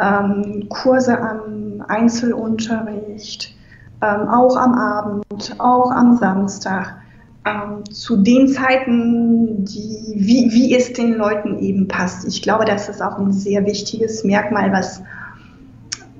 ähm, 0.00 0.66
Kurse 0.68 1.18
an, 1.18 1.84
Einzelunterricht, 1.86 3.54
ähm, 4.00 4.28
auch 4.28 4.56
am 4.56 4.74
Abend, 4.74 5.54
auch 5.58 5.90
am 5.90 6.16
Samstag 6.16 6.96
ähm, 7.44 7.84
zu 7.90 8.22
den 8.22 8.48
Zeiten, 8.48 9.64
die, 9.64 10.14
wie, 10.16 10.50
wie 10.52 10.74
es 10.74 10.92
den 10.92 11.14
Leuten 11.14 11.58
eben 11.58 11.88
passt. 11.88 12.26
Ich 12.26 12.42
glaube, 12.42 12.64
das 12.64 12.88
ist 12.88 13.02
auch 13.02 13.18
ein 13.18 13.32
sehr 13.32 13.66
wichtiges 13.66 14.24
Merkmal, 14.24 14.72
was 14.72 15.02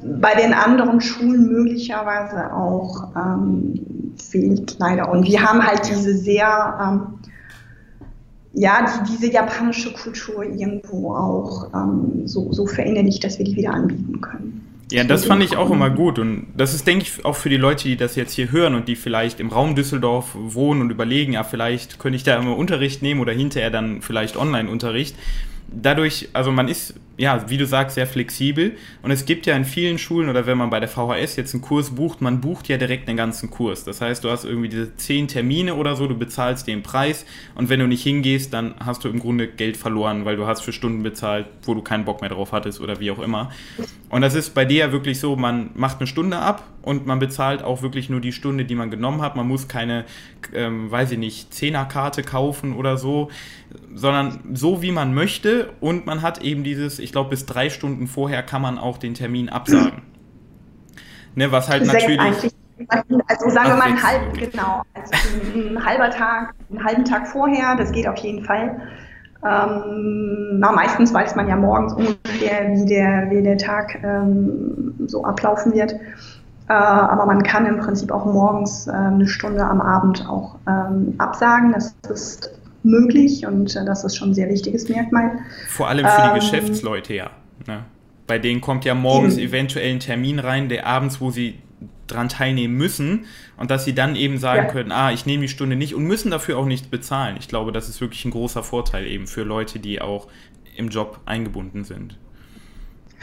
bei 0.04 0.34
den 0.34 0.52
anderen 0.52 1.00
Schulen 1.00 1.50
möglicherweise 1.50 2.52
auch 2.52 3.08
ähm, 3.16 4.14
fehlt 4.16 4.76
leider. 4.78 5.10
Und 5.10 5.26
wir 5.26 5.42
haben 5.42 5.64
halt 5.64 5.88
diese 5.88 6.16
sehr, 6.16 6.78
ähm, 6.82 7.18
ja, 8.52 8.84
die, 8.84 9.12
diese 9.12 9.32
japanische 9.32 9.92
Kultur 9.92 10.44
irgendwo 10.44 11.14
auch 11.14 11.68
ähm, 11.74 12.26
so, 12.26 12.52
so 12.52 12.66
verinnerlicht, 12.66 13.22
dass 13.24 13.38
wir 13.38 13.44
die 13.44 13.56
wieder 13.56 13.72
anbieten 13.72 14.20
können. 14.20 14.58
Ja, 14.90 15.04
das 15.04 15.24
fand 15.24 15.42
ich 15.42 15.56
auch 15.56 15.70
immer 15.70 15.88
gut. 15.88 16.18
Und 16.18 16.48
das 16.54 16.74
ist, 16.74 16.86
denke 16.86 17.04
ich, 17.04 17.24
auch 17.24 17.36
für 17.36 17.48
die 17.48 17.56
Leute, 17.56 17.84
die 17.84 17.96
das 17.96 18.14
jetzt 18.14 18.34
hier 18.34 18.52
hören 18.52 18.74
und 18.74 18.88
die 18.88 18.96
vielleicht 18.96 19.40
im 19.40 19.48
Raum 19.48 19.74
Düsseldorf 19.74 20.36
wohnen 20.38 20.82
und 20.82 20.90
überlegen, 20.90 21.32
ja, 21.32 21.44
vielleicht 21.44 21.98
könnte 21.98 22.16
ich 22.16 22.24
da 22.24 22.36
immer 22.36 22.58
Unterricht 22.58 23.00
nehmen 23.00 23.20
oder 23.20 23.32
hinterher 23.32 23.70
dann 23.70 24.02
vielleicht 24.02 24.36
Online-Unterricht 24.36 25.16
dadurch, 25.74 26.28
also 26.32 26.50
man 26.50 26.68
ist, 26.68 26.94
ja, 27.16 27.48
wie 27.48 27.58
du 27.58 27.66
sagst, 27.66 27.94
sehr 27.94 28.06
flexibel. 28.06 28.76
Und 29.02 29.10
es 29.10 29.26
gibt 29.26 29.46
ja 29.46 29.54
in 29.54 29.64
vielen 29.64 29.98
Schulen 29.98 30.28
oder 30.28 30.46
wenn 30.46 30.56
man 30.56 30.70
bei 30.70 30.80
der 30.80 30.88
VHS 30.88 31.36
jetzt 31.36 31.54
einen 31.54 31.62
Kurs 31.62 31.90
bucht, 31.90 32.20
man 32.20 32.40
bucht 32.40 32.68
ja 32.68 32.78
direkt 32.78 33.08
den 33.08 33.16
ganzen 33.16 33.50
Kurs. 33.50 33.84
Das 33.84 34.00
heißt, 34.00 34.24
du 34.24 34.30
hast 34.30 34.44
irgendwie 34.44 34.68
diese 34.68 34.96
zehn 34.96 35.28
Termine 35.28 35.74
oder 35.74 35.94
so, 35.94 36.06
du 36.06 36.16
bezahlst 36.16 36.66
den 36.66 36.82
Preis 36.82 37.26
und 37.54 37.68
wenn 37.68 37.80
du 37.80 37.86
nicht 37.86 38.02
hingehst, 38.02 38.52
dann 38.52 38.74
hast 38.78 39.04
du 39.04 39.08
im 39.08 39.18
Grunde 39.18 39.46
Geld 39.48 39.76
verloren, 39.76 40.24
weil 40.24 40.36
du 40.36 40.46
hast 40.46 40.62
für 40.62 40.72
Stunden 40.72 41.02
bezahlt, 41.02 41.46
wo 41.64 41.74
du 41.74 41.82
keinen 41.82 42.04
Bock 42.04 42.20
mehr 42.20 42.30
drauf 42.30 42.52
hattest 42.52 42.80
oder 42.80 42.98
wie 42.98 43.10
auch 43.10 43.20
immer. 43.20 43.50
Und 44.08 44.22
das 44.22 44.34
ist 44.34 44.54
bei 44.54 44.64
dir 44.64 44.86
ja 44.86 44.92
wirklich 44.92 45.20
so, 45.20 45.36
man 45.36 45.70
macht 45.74 45.98
eine 46.00 46.06
Stunde 46.06 46.38
ab 46.38 46.64
und 46.82 47.06
man 47.06 47.18
bezahlt 47.18 47.62
auch 47.62 47.82
wirklich 47.82 48.10
nur 48.10 48.20
die 48.20 48.32
Stunde, 48.32 48.64
die 48.64 48.74
man 48.74 48.90
genommen 48.90 49.22
hat. 49.22 49.36
Man 49.36 49.46
muss 49.46 49.68
keine, 49.68 50.04
ähm, 50.54 50.90
weiß 50.90 51.12
ich 51.12 51.18
nicht, 51.18 51.54
Zehnerkarte 51.54 52.22
kaufen 52.22 52.74
oder 52.74 52.96
so, 52.96 53.30
sondern 53.94 54.40
so 54.52 54.82
wie 54.82 54.92
man 54.92 55.14
möchte 55.14 55.72
und 55.80 56.06
man 56.06 56.22
hat 56.22 56.42
eben 56.42 56.64
dieses, 56.64 56.98
ich 57.02 57.12
glaube, 57.12 57.30
bis 57.30 57.46
drei 57.46 57.70
Stunden 57.70 58.06
vorher 58.06 58.42
kann 58.42 58.62
man 58.62 58.78
auch 58.78 58.98
den 58.98 59.14
Termin 59.14 59.48
absagen. 59.48 60.02
Ne, 61.34 61.50
was 61.50 61.68
halt 61.68 61.86
natürlich. 61.86 62.20
Also 62.20 63.48
sagen 63.48 63.68
wir 63.68 63.76
mal 63.76 63.84
einen 63.84 64.02
halben, 64.02 64.32
genau. 64.32 64.82
Also 64.94 65.12
ein 65.54 65.84
halber 65.84 66.10
Tag, 66.10 66.54
einen 66.70 66.84
halben 66.84 67.04
Tag 67.04 67.26
vorher, 67.26 67.76
das 67.76 67.92
geht 67.92 68.06
auf 68.08 68.18
jeden 68.18 68.44
Fall. 68.44 68.80
Ähm, 69.44 70.58
na, 70.58 70.72
meistens 70.72 71.12
weiß 71.12 71.34
man 71.34 71.48
ja 71.48 71.56
morgens 71.56 71.94
ungefähr, 71.94 72.68
wie 72.72 72.86
der, 72.86 73.30
wie 73.30 73.42
der 73.42 73.58
Tag 73.58 73.98
ähm, 74.02 74.94
so 75.06 75.24
ablaufen 75.24 75.74
wird. 75.74 75.92
Äh, 76.68 76.72
aber 76.72 77.26
man 77.26 77.42
kann 77.42 77.66
im 77.66 77.78
Prinzip 77.78 78.12
auch 78.12 78.24
morgens 78.24 78.86
äh, 78.86 78.92
eine 78.92 79.26
Stunde 79.26 79.64
am 79.64 79.80
Abend 79.80 80.28
auch 80.28 80.56
ähm, 80.68 81.14
absagen. 81.18 81.72
Das 81.72 81.94
ist 82.08 82.50
möglich 82.82 83.46
und 83.46 83.74
äh, 83.76 83.84
das 83.84 84.04
ist 84.04 84.16
schon 84.16 84.30
ein 84.30 84.34
sehr 84.34 84.48
wichtiges 84.48 84.88
Merkmal. 84.88 85.38
Vor 85.68 85.88
allem 85.88 86.06
für 86.06 86.22
die 86.22 86.28
ähm, 86.28 86.34
Geschäftsleute, 86.34 87.14
ja. 87.14 87.30
Ne? 87.66 87.84
Bei 88.26 88.38
denen 88.38 88.60
kommt 88.60 88.84
ja 88.84 88.94
morgens 88.94 89.36
eben. 89.36 89.48
eventuell 89.48 89.92
ein 89.92 90.00
Termin 90.00 90.38
rein, 90.38 90.68
der 90.68 90.86
abends, 90.86 91.20
wo 91.20 91.30
sie 91.30 91.54
dran 92.06 92.28
teilnehmen 92.28 92.76
müssen 92.76 93.24
und 93.56 93.70
dass 93.70 93.84
sie 93.84 93.94
dann 93.94 94.16
eben 94.16 94.38
sagen 94.38 94.66
ja. 94.66 94.72
können, 94.72 94.92
ah, 94.92 95.12
ich 95.12 95.26
nehme 95.26 95.42
die 95.42 95.48
Stunde 95.48 95.76
nicht 95.76 95.94
und 95.94 96.04
müssen 96.04 96.30
dafür 96.30 96.58
auch 96.58 96.66
nicht 96.66 96.90
bezahlen. 96.90 97.36
Ich 97.38 97.48
glaube, 97.48 97.72
das 97.72 97.88
ist 97.88 98.00
wirklich 98.00 98.24
ein 98.24 98.30
großer 98.30 98.62
Vorteil 98.62 99.06
eben 99.06 99.26
für 99.26 99.42
Leute, 99.42 99.78
die 99.78 100.00
auch 100.00 100.28
im 100.76 100.88
Job 100.88 101.20
eingebunden 101.26 101.84
sind. 101.84 102.18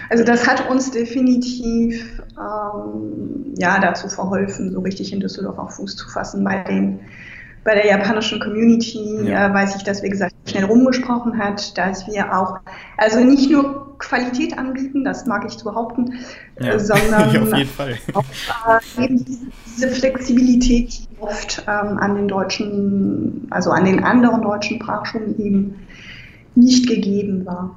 Also 0.10 0.24
das 0.24 0.48
hat 0.48 0.70
uns 0.70 0.92
definitiv 0.92 2.22
ähm, 2.38 3.54
ja, 3.58 3.80
dazu 3.80 4.08
verholfen, 4.08 4.72
so 4.72 4.80
richtig 4.80 5.12
in 5.12 5.20
Düsseldorf 5.20 5.58
auf 5.58 5.76
Fuß 5.76 5.98
zu 5.98 6.10
fassen 6.10 6.44
bei 6.44 6.64
den 6.64 7.00
bei 7.64 7.76
der 7.76 7.88
japanischen 7.88 8.40
Community 8.40 9.26
ja. 9.26 9.48
äh, 9.48 9.54
weiß 9.54 9.76
ich, 9.76 9.84
dass, 9.84 10.02
wie 10.04 10.10
gesagt, 10.10 10.34
schnell 10.48 10.66
rumgesprochen 10.66 11.38
hat, 11.38 11.78
dass 11.78 12.08
wir 12.08 12.36
auch, 12.36 12.60
also 12.98 13.20
nicht 13.20 13.50
nur 13.50 13.98
Qualität 14.00 14.58
anbieten, 14.58 15.04
das 15.04 15.26
mag 15.26 15.46
ich 15.48 15.58
zu 15.58 15.66
behaupten, 15.66 16.14
ja. 16.60 16.74
äh, 16.74 16.80
sondern 16.80 17.30
auch 18.14 18.24
äh, 18.98 19.04
eben 19.04 19.26
diese 19.66 19.90
Flexibilität, 19.90 20.94
die 20.94 21.08
oft 21.20 21.64
ähm, 21.68 21.98
an 21.98 22.16
den 22.16 22.28
deutschen, 22.28 23.48
also 23.50 23.72
an 23.72 23.86
den 23.86 24.04
anderen 24.04 24.42
deutschen 24.42 24.82
Sprachschulen 24.82 25.38
eben 25.40 25.76
nicht 26.56 26.88
gegeben 26.88 27.46
war. 27.46 27.76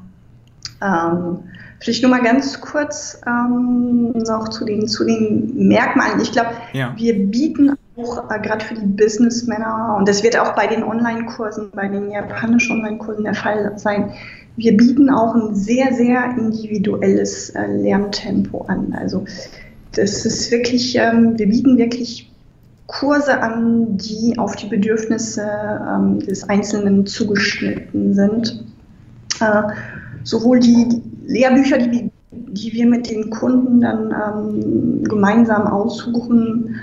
Ähm, 0.80 1.38
vielleicht 1.80 2.02
nur 2.02 2.10
mal 2.10 2.22
ganz 2.22 2.60
kurz 2.60 3.20
ähm, 3.26 4.12
noch 4.12 4.48
zu 4.48 4.64
den, 4.64 4.86
zu 4.86 5.04
den 5.04 5.68
Merkmalen. 5.68 6.20
Ich 6.20 6.32
glaube, 6.32 6.50
ja. 6.72 6.92
wir 6.96 7.14
bieten 7.26 7.76
auch 7.96 8.30
äh, 8.30 8.40
gerade 8.40 8.64
für 8.64 8.75
die 8.75 8.87
Businessmänner, 8.87 9.96
und 9.99 10.08
das 10.08 10.22
wird 10.22 10.38
auch 10.38 10.54
bei 10.54 10.66
den 10.66 10.82
Online-Kursen, 10.82 11.70
bei 11.75 11.88
den 11.88 12.11
japanischen 12.11 12.78
Online-Kursen 12.78 13.25
der 13.25 13.34
Fall 13.34 13.72
sein, 13.76 14.12
wir 14.56 14.76
bieten 14.76 15.11
auch 15.11 15.34
ein 15.34 15.54
sehr, 15.54 15.92
sehr 15.94 16.37
individuelles 16.37 17.50
äh, 17.50 17.66
Lerntempo 17.66 18.62
an. 18.68 18.94
Also 18.99 19.25
das 19.94 20.25
ist 20.26 20.50
wirklich, 20.50 20.96
ähm, 20.96 21.38
wir 21.38 21.49
bieten 21.49 21.78
wirklich 21.78 22.30
Kurse 22.87 23.40
an, 23.40 23.96
die 23.96 24.38
auf 24.38 24.56
die 24.56 24.66
Bedürfnisse 24.66 25.46
ähm, 25.88 26.18
des 26.20 26.49
Einzelnen 26.49 27.06
zugeschnitten 27.06 28.14
sind. 28.14 28.64
Äh, 29.40 29.62
sowohl 30.25 30.61
die 30.61 31.02
Lehrbücher, 31.26 31.78
die, 31.78 32.11
die 32.30 32.72
wir 32.72 32.87
mit 32.87 33.11
den 33.11 33.30
Kunden 33.30 33.80
dann 33.80 34.11
ähm, 34.12 35.04
gemeinsam 35.04 35.66
aussuchen, 35.66 36.76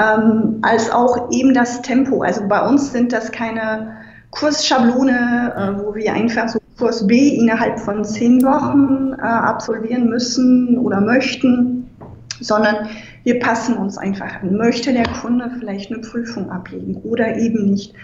ähm, 0.00 0.58
als 0.62 0.90
auch 0.90 1.30
eben 1.30 1.52
das 1.52 1.82
Tempo. 1.82 2.22
Also 2.22 2.46
bei 2.48 2.66
uns 2.66 2.92
sind 2.92 3.12
das 3.12 3.30
keine 3.30 3.96
Kursschablone, 4.30 5.52
äh, 5.56 5.84
wo 5.84 5.94
wir 5.94 6.12
einfach 6.12 6.48
so 6.48 6.58
Kurs 6.78 7.06
B 7.06 7.36
innerhalb 7.36 7.78
von 7.78 8.04
zehn 8.04 8.42
Wochen 8.42 9.12
äh, 9.18 9.22
absolvieren 9.22 10.08
müssen 10.08 10.78
oder 10.78 11.00
möchten, 11.00 11.90
sondern 12.40 12.88
wir 13.24 13.38
passen 13.38 13.76
uns 13.76 13.98
einfach 13.98 14.40
an. 14.40 14.56
Möchte 14.56 14.92
der 14.92 15.06
Kunde 15.20 15.50
vielleicht 15.58 15.92
eine 15.92 16.00
Prüfung 16.00 16.50
ablegen 16.50 16.94
oder 17.02 17.36
eben 17.36 17.70
nicht? 17.70 17.94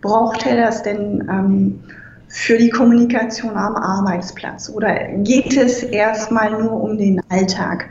Braucht 0.00 0.44
er 0.44 0.56
das 0.56 0.82
denn 0.82 1.28
ähm, 1.30 1.80
für 2.26 2.58
die 2.58 2.70
Kommunikation 2.70 3.56
am 3.56 3.76
Arbeitsplatz 3.76 4.70
oder 4.70 4.94
geht 5.18 5.56
es 5.56 5.82
erstmal 5.84 6.50
nur 6.50 6.82
um 6.82 6.98
den 6.98 7.20
Alltag? 7.28 7.86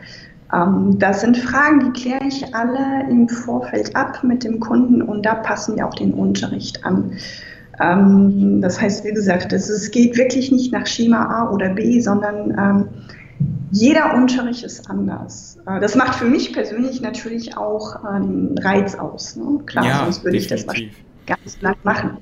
Ähm, 0.53 0.97
das 0.97 1.21
sind 1.21 1.37
Fragen, 1.37 1.79
die 1.79 2.01
kläre 2.01 2.25
ich 2.27 2.55
alle 2.55 3.09
im 3.09 3.29
Vorfeld 3.29 3.95
ab 3.95 4.23
mit 4.23 4.43
dem 4.43 4.59
Kunden 4.59 5.01
und 5.01 5.25
da 5.25 5.35
passen 5.35 5.75
wir 5.75 5.87
auch 5.87 5.93
den 5.93 6.13
Unterricht 6.13 6.85
an. 6.85 7.13
Ähm, 7.79 8.61
das 8.61 8.81
heißt, 8.81 9.03
wie 9.05 9.13
gesagt, 9.13 9.53
es, 9.53 9.91
geht 9.91 10.17
wirklich 10.17 10.51
nicht 10.51 10.73
nach 10.73 10.87
Schema 10.87 11.25
A 11.25 11.51
oder 11.51 11.69
B, 11.69 11.99
sondern 11.99 12.51
ähm, 12.57 12.85
jeder 13.71 14.15
Unterricht 14.15 14.63
ist 14.63 14.89
anders. 14.89 15.57
Äh, 15.65 15.79
das 15.79 15.95
macht 15.95 16.15
für 16.15 16.25
mich 16.25 16.51
persönlich 16.51 17.01
natürlich 17.01 17.55
auch 17.55 18.03
einen 18.03 18.57
Reiz 18.57 18.95
aus. 18.95 19.35
Ne? 19.35 19.59
Klar, 19.65 19.85
ja, 19.85 19.99
sonst 20.03 20.23
würde 20.23 20.39
definitiv. 20.39 20.77
ich 20.77 21.05
das 21.25 21.37
ganz 21.37 21.61
lang 21.61 21.75
machen. 21.83 22.17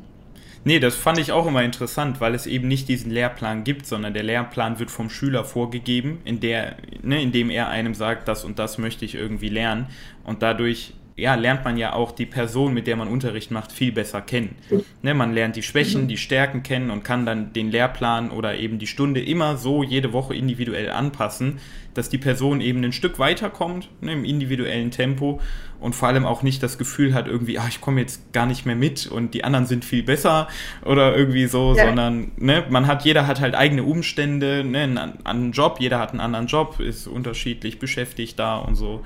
Nee, 0.67 0.81
das 0.81 0.97
fand 0.97 1.17
ich 1.17 1.31
auch 1.31 1.47
immer 1.47 1.63
interessant, 1.63 2.19
weil 2.19 2.35
es 2.35 2.45
eben 2.45 2.67
nicht 2.67 2.89
diesen 2.89 3.09
Lehrplan 3.09 3.63
gibt, 3.63 3.85
sondern 3.85 4.13
der 4.13 4.23
Lehrplan 4.23 4.79
wird 4.79 4.91
vom 4.91 5.09
Schüler 5.09 5.45
vorgegeben, 5.45 6.19
in 6.25 6.41
der, 6.41 6.75
ne, 7.01 7.21
indem 7.21 7.49
er 7.49 7.69
einem 7.69 7.93
sagt, 7.93 8.27
das 8.27 8.43
und 8.43 8.59
das 8.59 8.77
möchte 8.77 9.05
ich 9.05 9.15
irgendwie 9.15 9.47
lernen. 9.47 9.87
Und 10.25 10.41
dadurch 10.41 10.93
ja, 11.17 11.33
lernt 11.33 11.65
man 11.65 11.77
ja 11.77 11.93
auch 11.93 12.11
die 12.11 12.27
Person, 12.27 12.75
mit 12.75 12.85
der 12.85 12.95
man 12.95 13.07
Unterricht 13.07 13.49
macht, 13.49 13.71
viel 13.71 13.91
besser 13.91 14.21
kennen. 14.21 14.55
Ne, 15.01 15.15
man 15.15 15.33
lernt 15.33 15.55
die 15.55 15.63
Schwächen, 15.63 16.03
mhm. 16.03 16.07
die 16.07 16.17
Stärken 16.17 16.61
kennen 16.61 16.91
und 16.91 17.03
kann 17.03 17.25
dann 17.25 17.53
den 17.53 17.71
Lehrplan 17.71 18.29
oder 18.29 18.55
eben 18.55 18.77
die 18.77 18.85
Stunde 18.85 19.23
immer 19.23 19.57
so 19.57 19.81
jede 19.81 20.13
Woche 20.13 20.35
individuell 20.35 20.91
anpassen, 20.91 21.57
dass 21.95 22.09
die 22.09 22.19
Person 22.19 22.61
eben 22.61 22.83
ein 22.83 22.93
Stück 22.93 23.17
weiterkommt 23.17 23.89
ne, 23.99 24.13
im 24.13 24.25
individuellen 24.25 24.91
Tempo 24.91 25.41
und 25.79 25.95
vor 25.95 26.07
allem 26.07 26.25
auch 26.25 26.43
nicht 26.43 26.61
das 26.61 26.77
Gefühl 26.77 27.15
hat, 27.15 27.27
irgendwie, 27.27 27.57
ach, 27.57 27.67
ich 27.67 27.81
komme 27.81 27.99
jetzt 28.01 28.31
gar 28.31 28.45
nicht 28.45 28.67
mehr 28.67 28.75
mit 28.75 29.07
und 29.07 29.33
die 29.33 29.43
anderen 29.43 29.65
sind 29.65 29.85
viel 29.85 30.03
besser 30.03 30.47
oder 30.85 31.17
irgendwie 31.17 31.47
so, 31.47 31.75
ja. 31.75 31.87
sondern 31.87 32.31
ne, 32.37 32.63
man 32.69 32.85
hat, 32.85 33.05
jeder 33.05 33.25
hat 33.25 33.41
halt 33.41 33.55
eigene 33.55 33.83
Umstände, 33.83 34.63
ne, 34.63 34.81
einen, 34.81 35.25
einen 35.25 35.51
Job, 35.51 35.77
jeder 35.79 35.97
hat 35.97 36.11
einen 36.11 36.19
anderen 36.19 36.45
Job, 36.45 36.79
ist 36.79 37.07
unterschiedlich 37.07 37.79
beschäftigt 37.79 38.37
da 38.37 38.57
und 38.57 38.75
so. 38.75 39.03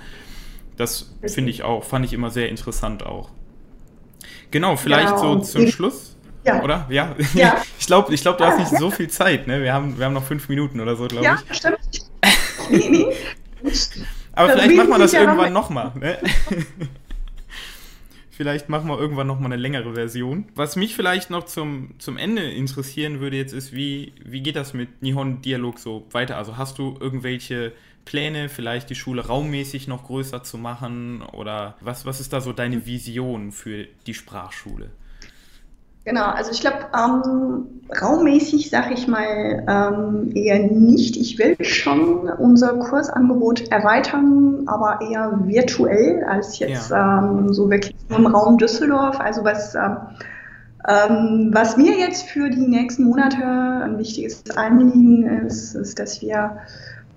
Das 0.82 1.14
finde 1.28 1.52
ich 1.52 1.62
auch, 1.62 1.84
fand 1.84 2.06
ich 2.06 2.14
immer 2.14 2.32
sehr 2.32 2.50
interessant 2.50 3.06
auch. 3.06 3.30
Genau, 4.50 4.76
vielleicht 4.76 5.16
genau. 5.16 5.40
so 5.40 5.40
zum 5.40 5.68
Schluss. 5.68 6.16
Ja. 6.44 6.64
Oder? 6.64 6.88
Ja. 6.90 7.16
ja. 7.36 7.62
ich 7.80 7.86
glaube, 7.86 8.14
ich 8.14 8.22
glaub, 8.22 8.38
du 8.38 8.46
hast 8.46 8.58
nicht 8.58 8.72
ja. 8.72 8.80
so 8.80 8.90
viel 8.90 9.10
Zeit. 9.10 9.48
Ne? 9.48 9.62
Wir, 9.62 9.74
haben, 9.74 9.98
wir 9.98 10.06
haben 10.06 10.14
noch 10.14 10.24
fünf 10.24 10.50
Minuten 10.50 10.80
oder 10.80 10.96
so, 10.96 11.08
glaube 11.08 11.26
ja, 11.26 11.36
ich. 11.36 11.50
Ja, 11.50 11.54
stimmt. 11.54 11.80
nee, 12.72 12.90
nee. 12.90 13.06
Aber 14.34 14.48
das 14.48 14.62
vielleicht 14.62 14.76
machen 14.76 14.90
wir 14.90 14.98
das 14.98 15.14
irgendwann 15.14 15.54
nochmal. 15.54 15.92
Ne? 16.00 16.18
vielleicht 18.32 18.70
machen 18.70 18.90
wir 18.90 18.98
irgendwann 18.98 19.28
nochmal 19.28 19.52
eine 19.52 19.62
längere 19.62 19.94
Version. 19.94 20.46
Was 20.56 20.76
mich 20.76 20.96
vielleicht 20.96 21.30
noch 21.30 21.46
zum, 21.46 21.92
zum 22.00 22.18
Ende 22.18 22.42
interessieren 22.42 23.20
würde 23.20 23.38
jetzt 23.38 23.54
ist, 23.54 23.72
wie, 23.72 24.14
wie 24.26 24.42
geht 24.42 24.56
das 24.56 24.74
mit 24.74 25.04
Nihon 25.04 25.44
Dialog 25.44 25.78
so 25.78 26.08
weiter? 26.12 26.38
Also 26.38 26.58
hast 26.58 26.80
du 26.80 26.98
irgendwelche 27.00 27.74
Pläne, 28.12 28.50
vielleicht 28.50 28.90
die 28.90 28.96
Schule 28.96 29.26
raummäßig 29.26 29.88
noch 29.88 30.04
größer 30.04 30.44
zu 30.44 30.58
machen? 30.58 31.24
Oder 31.32 31.76
was, 31.80 32.06
was 32.06 32.20
ist 32.20 32.34
da 32.34 32.42
so 32.42 32.52
deine 32.52 32.86
Vision 32.86 33.54
für 33.54 33.86
die 34.06 34.14
Sprachschule? 34.14 34.90
Genau, 36.04 36.26
also 36.26 36.52
ich 36.52 36.60
glaube, 36.60 36.88
ähm, 36.94 37.68
raummäßig 38.02 38.70
sage 38.70 38.96
ich 38.96 39.08
mal 39.08 39.66
ähm, 39.66 40.36
eher 40.36 40.60
nicht. 40.60 41.16
Ich 41.16 41.40
will 41.40 41.56
schon 41.64 42.28
unser 42.28 42.74
Kursangebot 42.80 43.72
erweitern, 43.72 44.64
aber 44.66 45.00
eher 45.10 45.40
virtuell 45.46 46.26
als 46.26 46.60
jetzt 46.60 46.90
ja. 46.90 47.20
ähm, 47.20 47.54
so 47.54 47.70
wirklich 47.70 47.96
nur 48.10 48.20
im 48.20 48.26
Raum 48.26 48.58
Düsseldorf. 48.58 49.22
Also 49.22 49.46
was, 49.46 49.74
ähm, 49.74 49.98
ähm, 50.86 51.52
was 51.54 51.78
mir 51.78 51.98
jetzt 51.98 52.28
für 52.28 52.50
die 52.50 52.68
nächsten 52.68 53.06
Monate 53.06 53.42
ein 53.42 53.98
wichtiges 53.98 54.44
Anliegen 54.58 55.46
ist, 55.46 55.76
ist, 55.76 55.98
dass 55.98 56.22
wir 56.22 56.58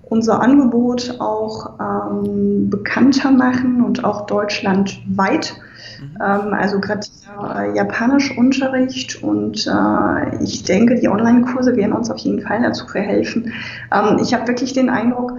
unser 0.09 0.41
Angebot 0.41 1.15
auch 1.19 1.79
ähm, 1.79 2.69
bekannter 2.69 3.31
machen 3.31 3.83
und 3.83 4.03
auch 4.03 4.25
deutschlandweit. 4.25 5.55
Mhm. 5.99 6.17
Ähm, 6.21 6.53
also 6.53 6.79
gerade 6.79 7.07
äh, 7.55 7.75
Japanischunterricht 7.75 9.23
und 9.23 9.67
äh, 9.67 10.43
ich 10.43 10.63
denke, 10.63 10.95
die 10.95 11.07
Online-Kurse 11.07 11.75
werden 11.75 11.93
uns 11.93 12.09
auf 12.09 12.17
jeden 12.17 12.41
Fall 12.41 12.61
dazu 12.61 12.87
verhelfen. 12.87 13.53
Ähm, 13.91 14.19
ich 14.21 14.33
habe 14.33 14.47
wirklich 14.47 14.73
den 14.73 14.89
Eindruck, 14.89 15.33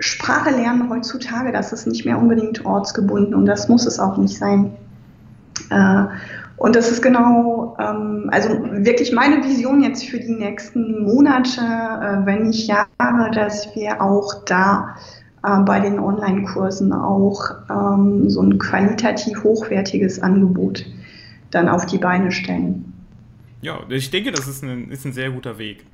Sprache 0.00 0.50
lernen 0.50 0.88
heutzutage, 0.90 1.50
das 1.50 1.72
ist 1.72 1.86
nicht 1.86 2.04
mehr 2.04 2.18
unbedingt 2.18 2.64
ortsgebunden 2.64 3.34
und 3.34 3.46
das 3.46 3.68
muss 3.68 3.84
es 3.84 3.98
auch 3.98 4.16
nicht 4.16 4.38
sein. 4.38 4.76
Äh, 5.70 6.04
und 6.56 6.74
das 6.74 6.90
ist 6.90 7.02
genau, 7.02 7.76
ähm, 7.78 8.28
also 8.32 8.48
wirklich 8.48 9.12
meine 9.12 9.44
Vision 9.44 9.80
jetzt 9.82 10.04
für 10.04 10.18
die 10.18 10.34
nächsten 10.34 11.04
Monate, 11.04 11.60
äh, 11.60 12.26
wenn 12.26 12.48
nicht 12.48 12.66
Jahre, 12.66 13.30
dass 13.32 13.74
wir 13.76 14.02
auch 14.02 14.44
da 14.44 14.96
äh, 15.44 15.60
bei 15.60 15.78
den 15.78 16.00
Online-Kursen 16.00 16.92
auch 16.92 17.50
ähm, 17.70 18.28
so 18.28 18.42
ein 18.42 18.58
qualitativ 18.58 19.44
hochwertiges 19.44 20.20
Angebot 20.20 20.84
dann 21.52 21.68
auf 21.68 21.86
die 21.86 21.98
Beine 21.98 22.32
stellen. 22.32 22.92
Ja, 23.60 23.78
ich 23.88 24.10
denke, 24.10 24.32
das 24.32 24.48
ist 24.48 24.62
ein, 24.64 24.90
ist 24.90 25.04
ein 25.04 25.12
sehr 25.12 25.30
guter 25.30 25.58
Weg. 25.58 25.84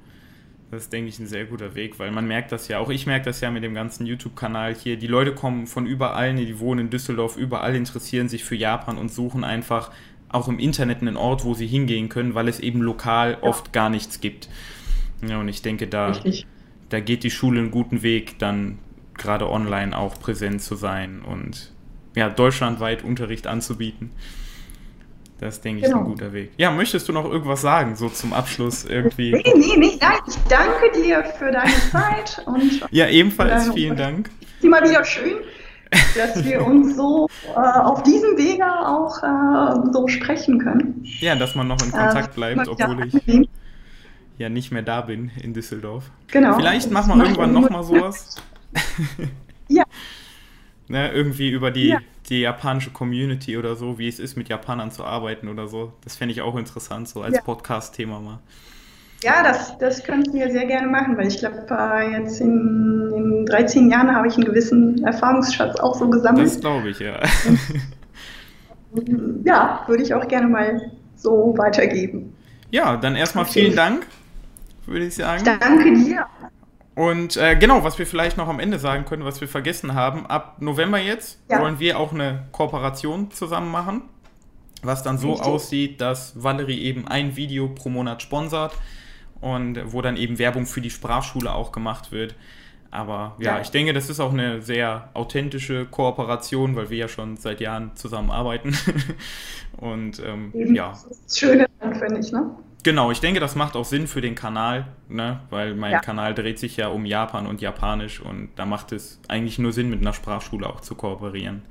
Das 0.70 0.84
ist, 0.84 0.92
denke 0.92 1.08
ich, 1.08 1.18
ein 1.18 1.26
sehr 1.26 1.44
guter 1.44 1.74
Weg, 1.74 1.98
weil 1.98 2.10
man 2.10 2.26
merkt 2.26 2.50
das 2.50 2.68
ja, 2.68 2.78
auch 2.78 2.90
ich 2.90 3.06
merke 3.06 3.26
das 3.26 3.40
ja 3.40 3.50
mit 3.50 3.62
dem 3.62 3.74
ganzen 3.74 4.06
YouTube-Kanal 4.06 4.74
hier. 4.74 4.96
Die 4.96 5.06
Leute 5.06 5.34
kommen 5.34 5.66
von 5.66 5.86
überall, 5.86 6.34
die 6.34 6.58
wohnen 6.58 6.86
in 6.86 6.90
Düsseldorf, 6.90 7.36
überall 7.36 7.76
interessieren 7.76 8.28
sich 8.28 8.44
für 8.44 8.56
Japan 8.56 8.98
und 8.98 9.12
suchen 9.12 9.44
einfach 9.44 9.92
auch 10.28 10.48
im 10.48 10.58
Internet 10.58 11.00
einen 11.00 11.16
Ort, 11.16 11.44
wo 11.44 11.54
sie 11.54 11.66
hingehen 11.66 12.08
können, 12.08 12.34
weil 12.34 12.48
es 12.48 12.58
eben 12.58 12.82
lokal 12.82 13.38
oft 13.40 13.72
gar 13.72 13.88
nichts 13.88 14.20
gibt. 14.20 14.48
Ja, 15.26 15.38
und 15.38 15.48
ich 15.48 15.62
denke, 15.62 15.86
da, 15.86 16.12
da 16.88 17.00
geht 17.00 17.22
die 17.22 17.30
Schule 17.30 17.60
einen 17.60 17.70
guten 17.70 18.02
Weg, 18.02 18.38
dann 18.40 18.78
gerade 19.16 19.48
online 19.48 19.96
auch 19.96 20.18
präsent 20.18 20.60
zu 20.60 20.74
sein 20.74 21.22
und 21.22 21.72
ja, 22.16 22.28
deutschlandweit 22.28 23.04
Unterricht 23.04 23.46
anzubieten. 23.46 24.10
Das 25.44 25.60
denke 25.60 25.80
ich 25.80 25.84
genau. 25.84 25.98
ist 25.98 26.06
ein 26.06 26.10
guter 26.10 26.32
Weg. 26.32 26.52
Ja, 26.56 26.70
möchtest 26.70 27.06
du 27.06 27.12
noch 27.12 27.26
irgendwas 27.26 27.60
sagen, 27.60 27.96
so 27.96 28.08
zum 28.08 28.32
Abschluss 28.32 28.86
irgendwie? 28.86 29.30
Nee, 29.30 29.52
nee, 29.54 29.76
nee, 29.76 29.98
nein. 30.00 30.18
Ich 30.26 30.36
danke 30.48 30.90
dir 30.96 31.22
für 31.22 31.52
deine 31.52 31.74
Zeit 31.92 32.42
und. 32.46 32.80
ja, 32.90 33.08
ebenfalls 33.08 33.70
vielen 33.74 33.94
Dank. 33.94 34.30
Immer 34.62 34.80
wieder 34.82 35.04
schön 35.04 35.36
dass 36.16 36.44
wir 36.44 36.66
uns 36.66 36.96
so 36.96 37.28
äh, 37.54 37.58
auf 37.58 38.02
diesem 38.02 38.36
Wege 38.36 38.64
auch 38.64 39.22
äh, 39.22 39.92
so 39.92 40.08
sprechen 40.08 40.58
können. 40.58 41.04
Ja, 41.20 41.36
dass 41.36 41.54
man 41.54 41.68
noch 41.68 41.80
in 41.84 41.92
Kontakt 41.92 42.32
äh, 42.32 42.34
bleibt, 42.34 42.66
obwohl 42.66 43.06
ich 43.06 43.48
ja 44.38 44.48
nicht 44.48 44.72
mehr 44.72 44.82
da 44.82 45.02
bin 45.02 45.30
in 45.40 45.52
Düsseldorf. 45.52 46.10
Genau. 46.32 46.56
Vielleicht 46.56 46.90
machen 46.90 47.16
wir 47.16 47.24
irgendwann 47.24 47.52
nochmal 47.52 47.84
sowas. 47.84 48.34
ja. 49.68 49.84
ne, 50.88 51.12
irgendwie 51.12 51.50
über 51.50 51.70
die, 51.70 51.88
ja. 51.88 52.00
Die 52.28 52.40
japanische 52.40 52.90
Community 52.90 53.56
oder 53.56 53.76
so, 53.76 53.98
wie 53.98 54.08
es 54.08 54.18
ist, 54.18 54.36
mit 54.36 54.48
Japanern 54.48 54.90
zu 54.90 55.04
arbeiten 55.04 55.48
oder 55.48 55.68
so. 55.68 55.92
Das 56.02 56.16
fände 56.16 56.32
ich 56.32 56.42
auch 56.42 56.56
interessant, 56.56 57.08
so 57.08 57.22
als 57.22 57.36
ja. 57.36 57.42
Podcast-Thema 57.42 58.20
mal. 58.20 58.38
Ja, 59.22 59.42
das, 59.42 59.78
das 59.78 60.04
könnten 60.04 60.34
wir 60.34 60.50
sehr 60.50 60.66
gerne 60.66 60.86
machen, 60.86 61.16
weil 61.16 61.28
ich 61.28 61.38
glaube, 61.38 61.66
äh, 61.70 62.12
jetzt 62.12 62.40
in, 62.40 63.10
in 63.14 63.46
13 63.46 63.90
Jahren 63.90 64.14
habe 64.14 64.28
ich 64.28 64.34
einen 64.34 64.44
gewissen 64.44 65.02
Erfahrungsschatz 65.04 65.80
auch 65.80 65.94
so 65.94 66.10
gesammelt. 66.10 66.46
Das 66.46 66.60
glaube 66.60 66.90
ich, 66.90 66.98
ja. 66.98 67.20
ja, 69.44 69.84
würde 69.86 70.02
ich 70.02 70.12
auch 70.12 70.28
gerne 70.28 70.48
mal 70.48 70.90
so 71.16 71.54
weitergeben. 71.56 72.34
Ja, 72.70 72.96
dann 72.96 73.16
erstmal 73.16 73.46
vielen 73.46 73.74
Dank, 73.74 74.06
würde 74.86 75.06
ich 75.06 75.14
sagen. 75.14 75.42
Danke 75.44 75.94
dir. 75.94 76.26
Und 76.94 77.36
äh, 77.36 77.56
genau, 77.56 77.82
was 77.82 77.98
wir 77.98 78.06
vielleicht 78.06 78.36
noch 78.36 78.48
am 78.48 78.60
Ende 78.60 78.78
sagen 78.78 79.04
können, 79.04 79.24
was 79.24 79.40
wir 79.40 79.48
vergessen 79.48 79.94
haben, 79.94 80.26
ab 80.26 80.56
November 80.60 80.98
jetzt 80.98 81.40
ja. 81.50 81.60
wollen 81.60 81.80
wir 81.80 81.98
auch 81.98 82.12
eine 82.12 82.46
Kooperation 82.52 83.32
zusammen 83.32 83.70
machen, 83.70 84.02
was 84.82 85.02
dann 85.02 85.18
so 85.18 85.32
Richtig. 85.32 85.46
aussieht, 85.46 86.00
dass 86.00 86.40
Valerie 86.40 86.80
eben 86.82 87.08
ein 87.08 87.36
Video 87.36 87.68
pro 87.68 87.88
Monat 87.88 88.22
sponsert 88.22 88.76
und 89.40 89.80
wo 89.92 90.02
dann 90.02 90.16
eben 90.16 90.38
Werbung 90.38 90.66
für 90.66 90.80
die 90.80 90.90
Sprachschule 90.90 91.52
auch 91.52 91.72
gemacht 91.72 92.12
wird. 92.12 92.36
Aber 92.92 93.34
ja, 93.40 93.56
ja, 93.56 93.60
ich 93.60 93.70
denke, 93.70 93.92
das 93.92 94.08
ist 94.08 94.20
auch 94.20 94.32
eine 94.32 94.62
sehr 94.62 95.08
authentische 95.14 95.84
Kooperation, 95.84 96.76
weil 96.76 96.90
wir 96.90 96.96
ja 96.96 97.08
schon 97.08 97.36
seit 97.36 97.60
Jahren 97.60 97.96
zusammenarbeiten. 97.96 98.76
und 99.78 100.22
ähm, 100.24 100.52
ja. 100.54 100.90
Das 100.90 101.04
ist 101.06 101.24
das 101.26 101.38
Schöne, 101.38 101.66
finde 101.80 102.20
ich, 102.20 102.30
ne? 102.30 102.54
Genau, 102.84 103.10
ich 103.10 103.20
denke, 103.20 103.40
das 103.40 103.54
macht 103.54 103.76
auch 103.76 103.86
Sinn 103.86 104.06
für 104.06 104.20
den 104.20 104.34
Kanal, 104.34 104.86
ne? 105.08 105.40
weil 105.48 105.74
mein 105.74 105.92
ja. 105.92 106.00
Kanal 106.00 106.34
dreht 106.34 106.58
sich 106.58 106.76
ja 106.76 106.88
um 106.88 107.06
Japan 107.06 107.46
und 107.46 107.62
Japanisch 107.62 108.20
und 108.20 108.50
da 108.56 108.66
macht 108.66 108.92
es 108.92 109.20
eigentlich 109.26 109.58
nur 109.58 109.72
Sinn, 109.72 109.88
mit 109.88 110.02
einer 110.02 110.12
Sprachschule 110.12 110.68
auch 110.68 110.80
zu 110.82 110.94
kooperieren. 110.94 111.62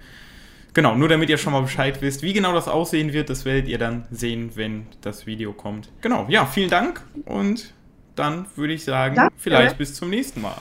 genau, 0.74 0.96
nur 0.96 1.08
damit 1.08 1.30
ihr 1.30 1.38
schon 1.38 1.54
mal 1.54 1.62
Bescheid 1.62 2.02
wisst, 2.02 2.24
wie 2.24 2.34
genau 2.34 2.52
das 2.54 2.68
aussehen 2.68 3.14
wird, 3.14 3.30
das 3.30 3.46
werdet 3.46 3.68
ihr 3.68 3.78
dann 3.78 4.08
sehen, 4.10 4.54
wenn 4.56 4.88
das 5.02 5.28
Video 5.28 5.54
kommt. 5.54 5.92
Genau, 6.02 6.26
ja, 6.30 6.48
vielen 6.48 6.72
Dank 6.72 7.04
und 7.26 7.76
dann 8.16 8.48
würde 8.56 8.74
ich 8.74 8.84
sagen, 8.84 9.16
Danke. 9.16 9.34
vielleicht 9.38 9.78
bis 9.78 9.94
zum 9.94 10.10
nächsten 10.10 10.42
Mal. 10.42 10.58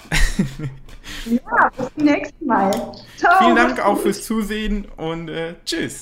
ja, 1.27 1.71
bis 1.79 1.95
zum 1.95 2.05
nächsten 2.05 2.47
Mal. 2.47 2.71
Ciao. 3.17 3.39
Vielen 3.39 3.57
Dank 3.57 3.83
auch 3.83 3.99
fürs 3.99 4.23
Zusehen 4.23 4.85
und 4.97 5.31
äh, 5.31 5.55
tschüss. 5.65 6.01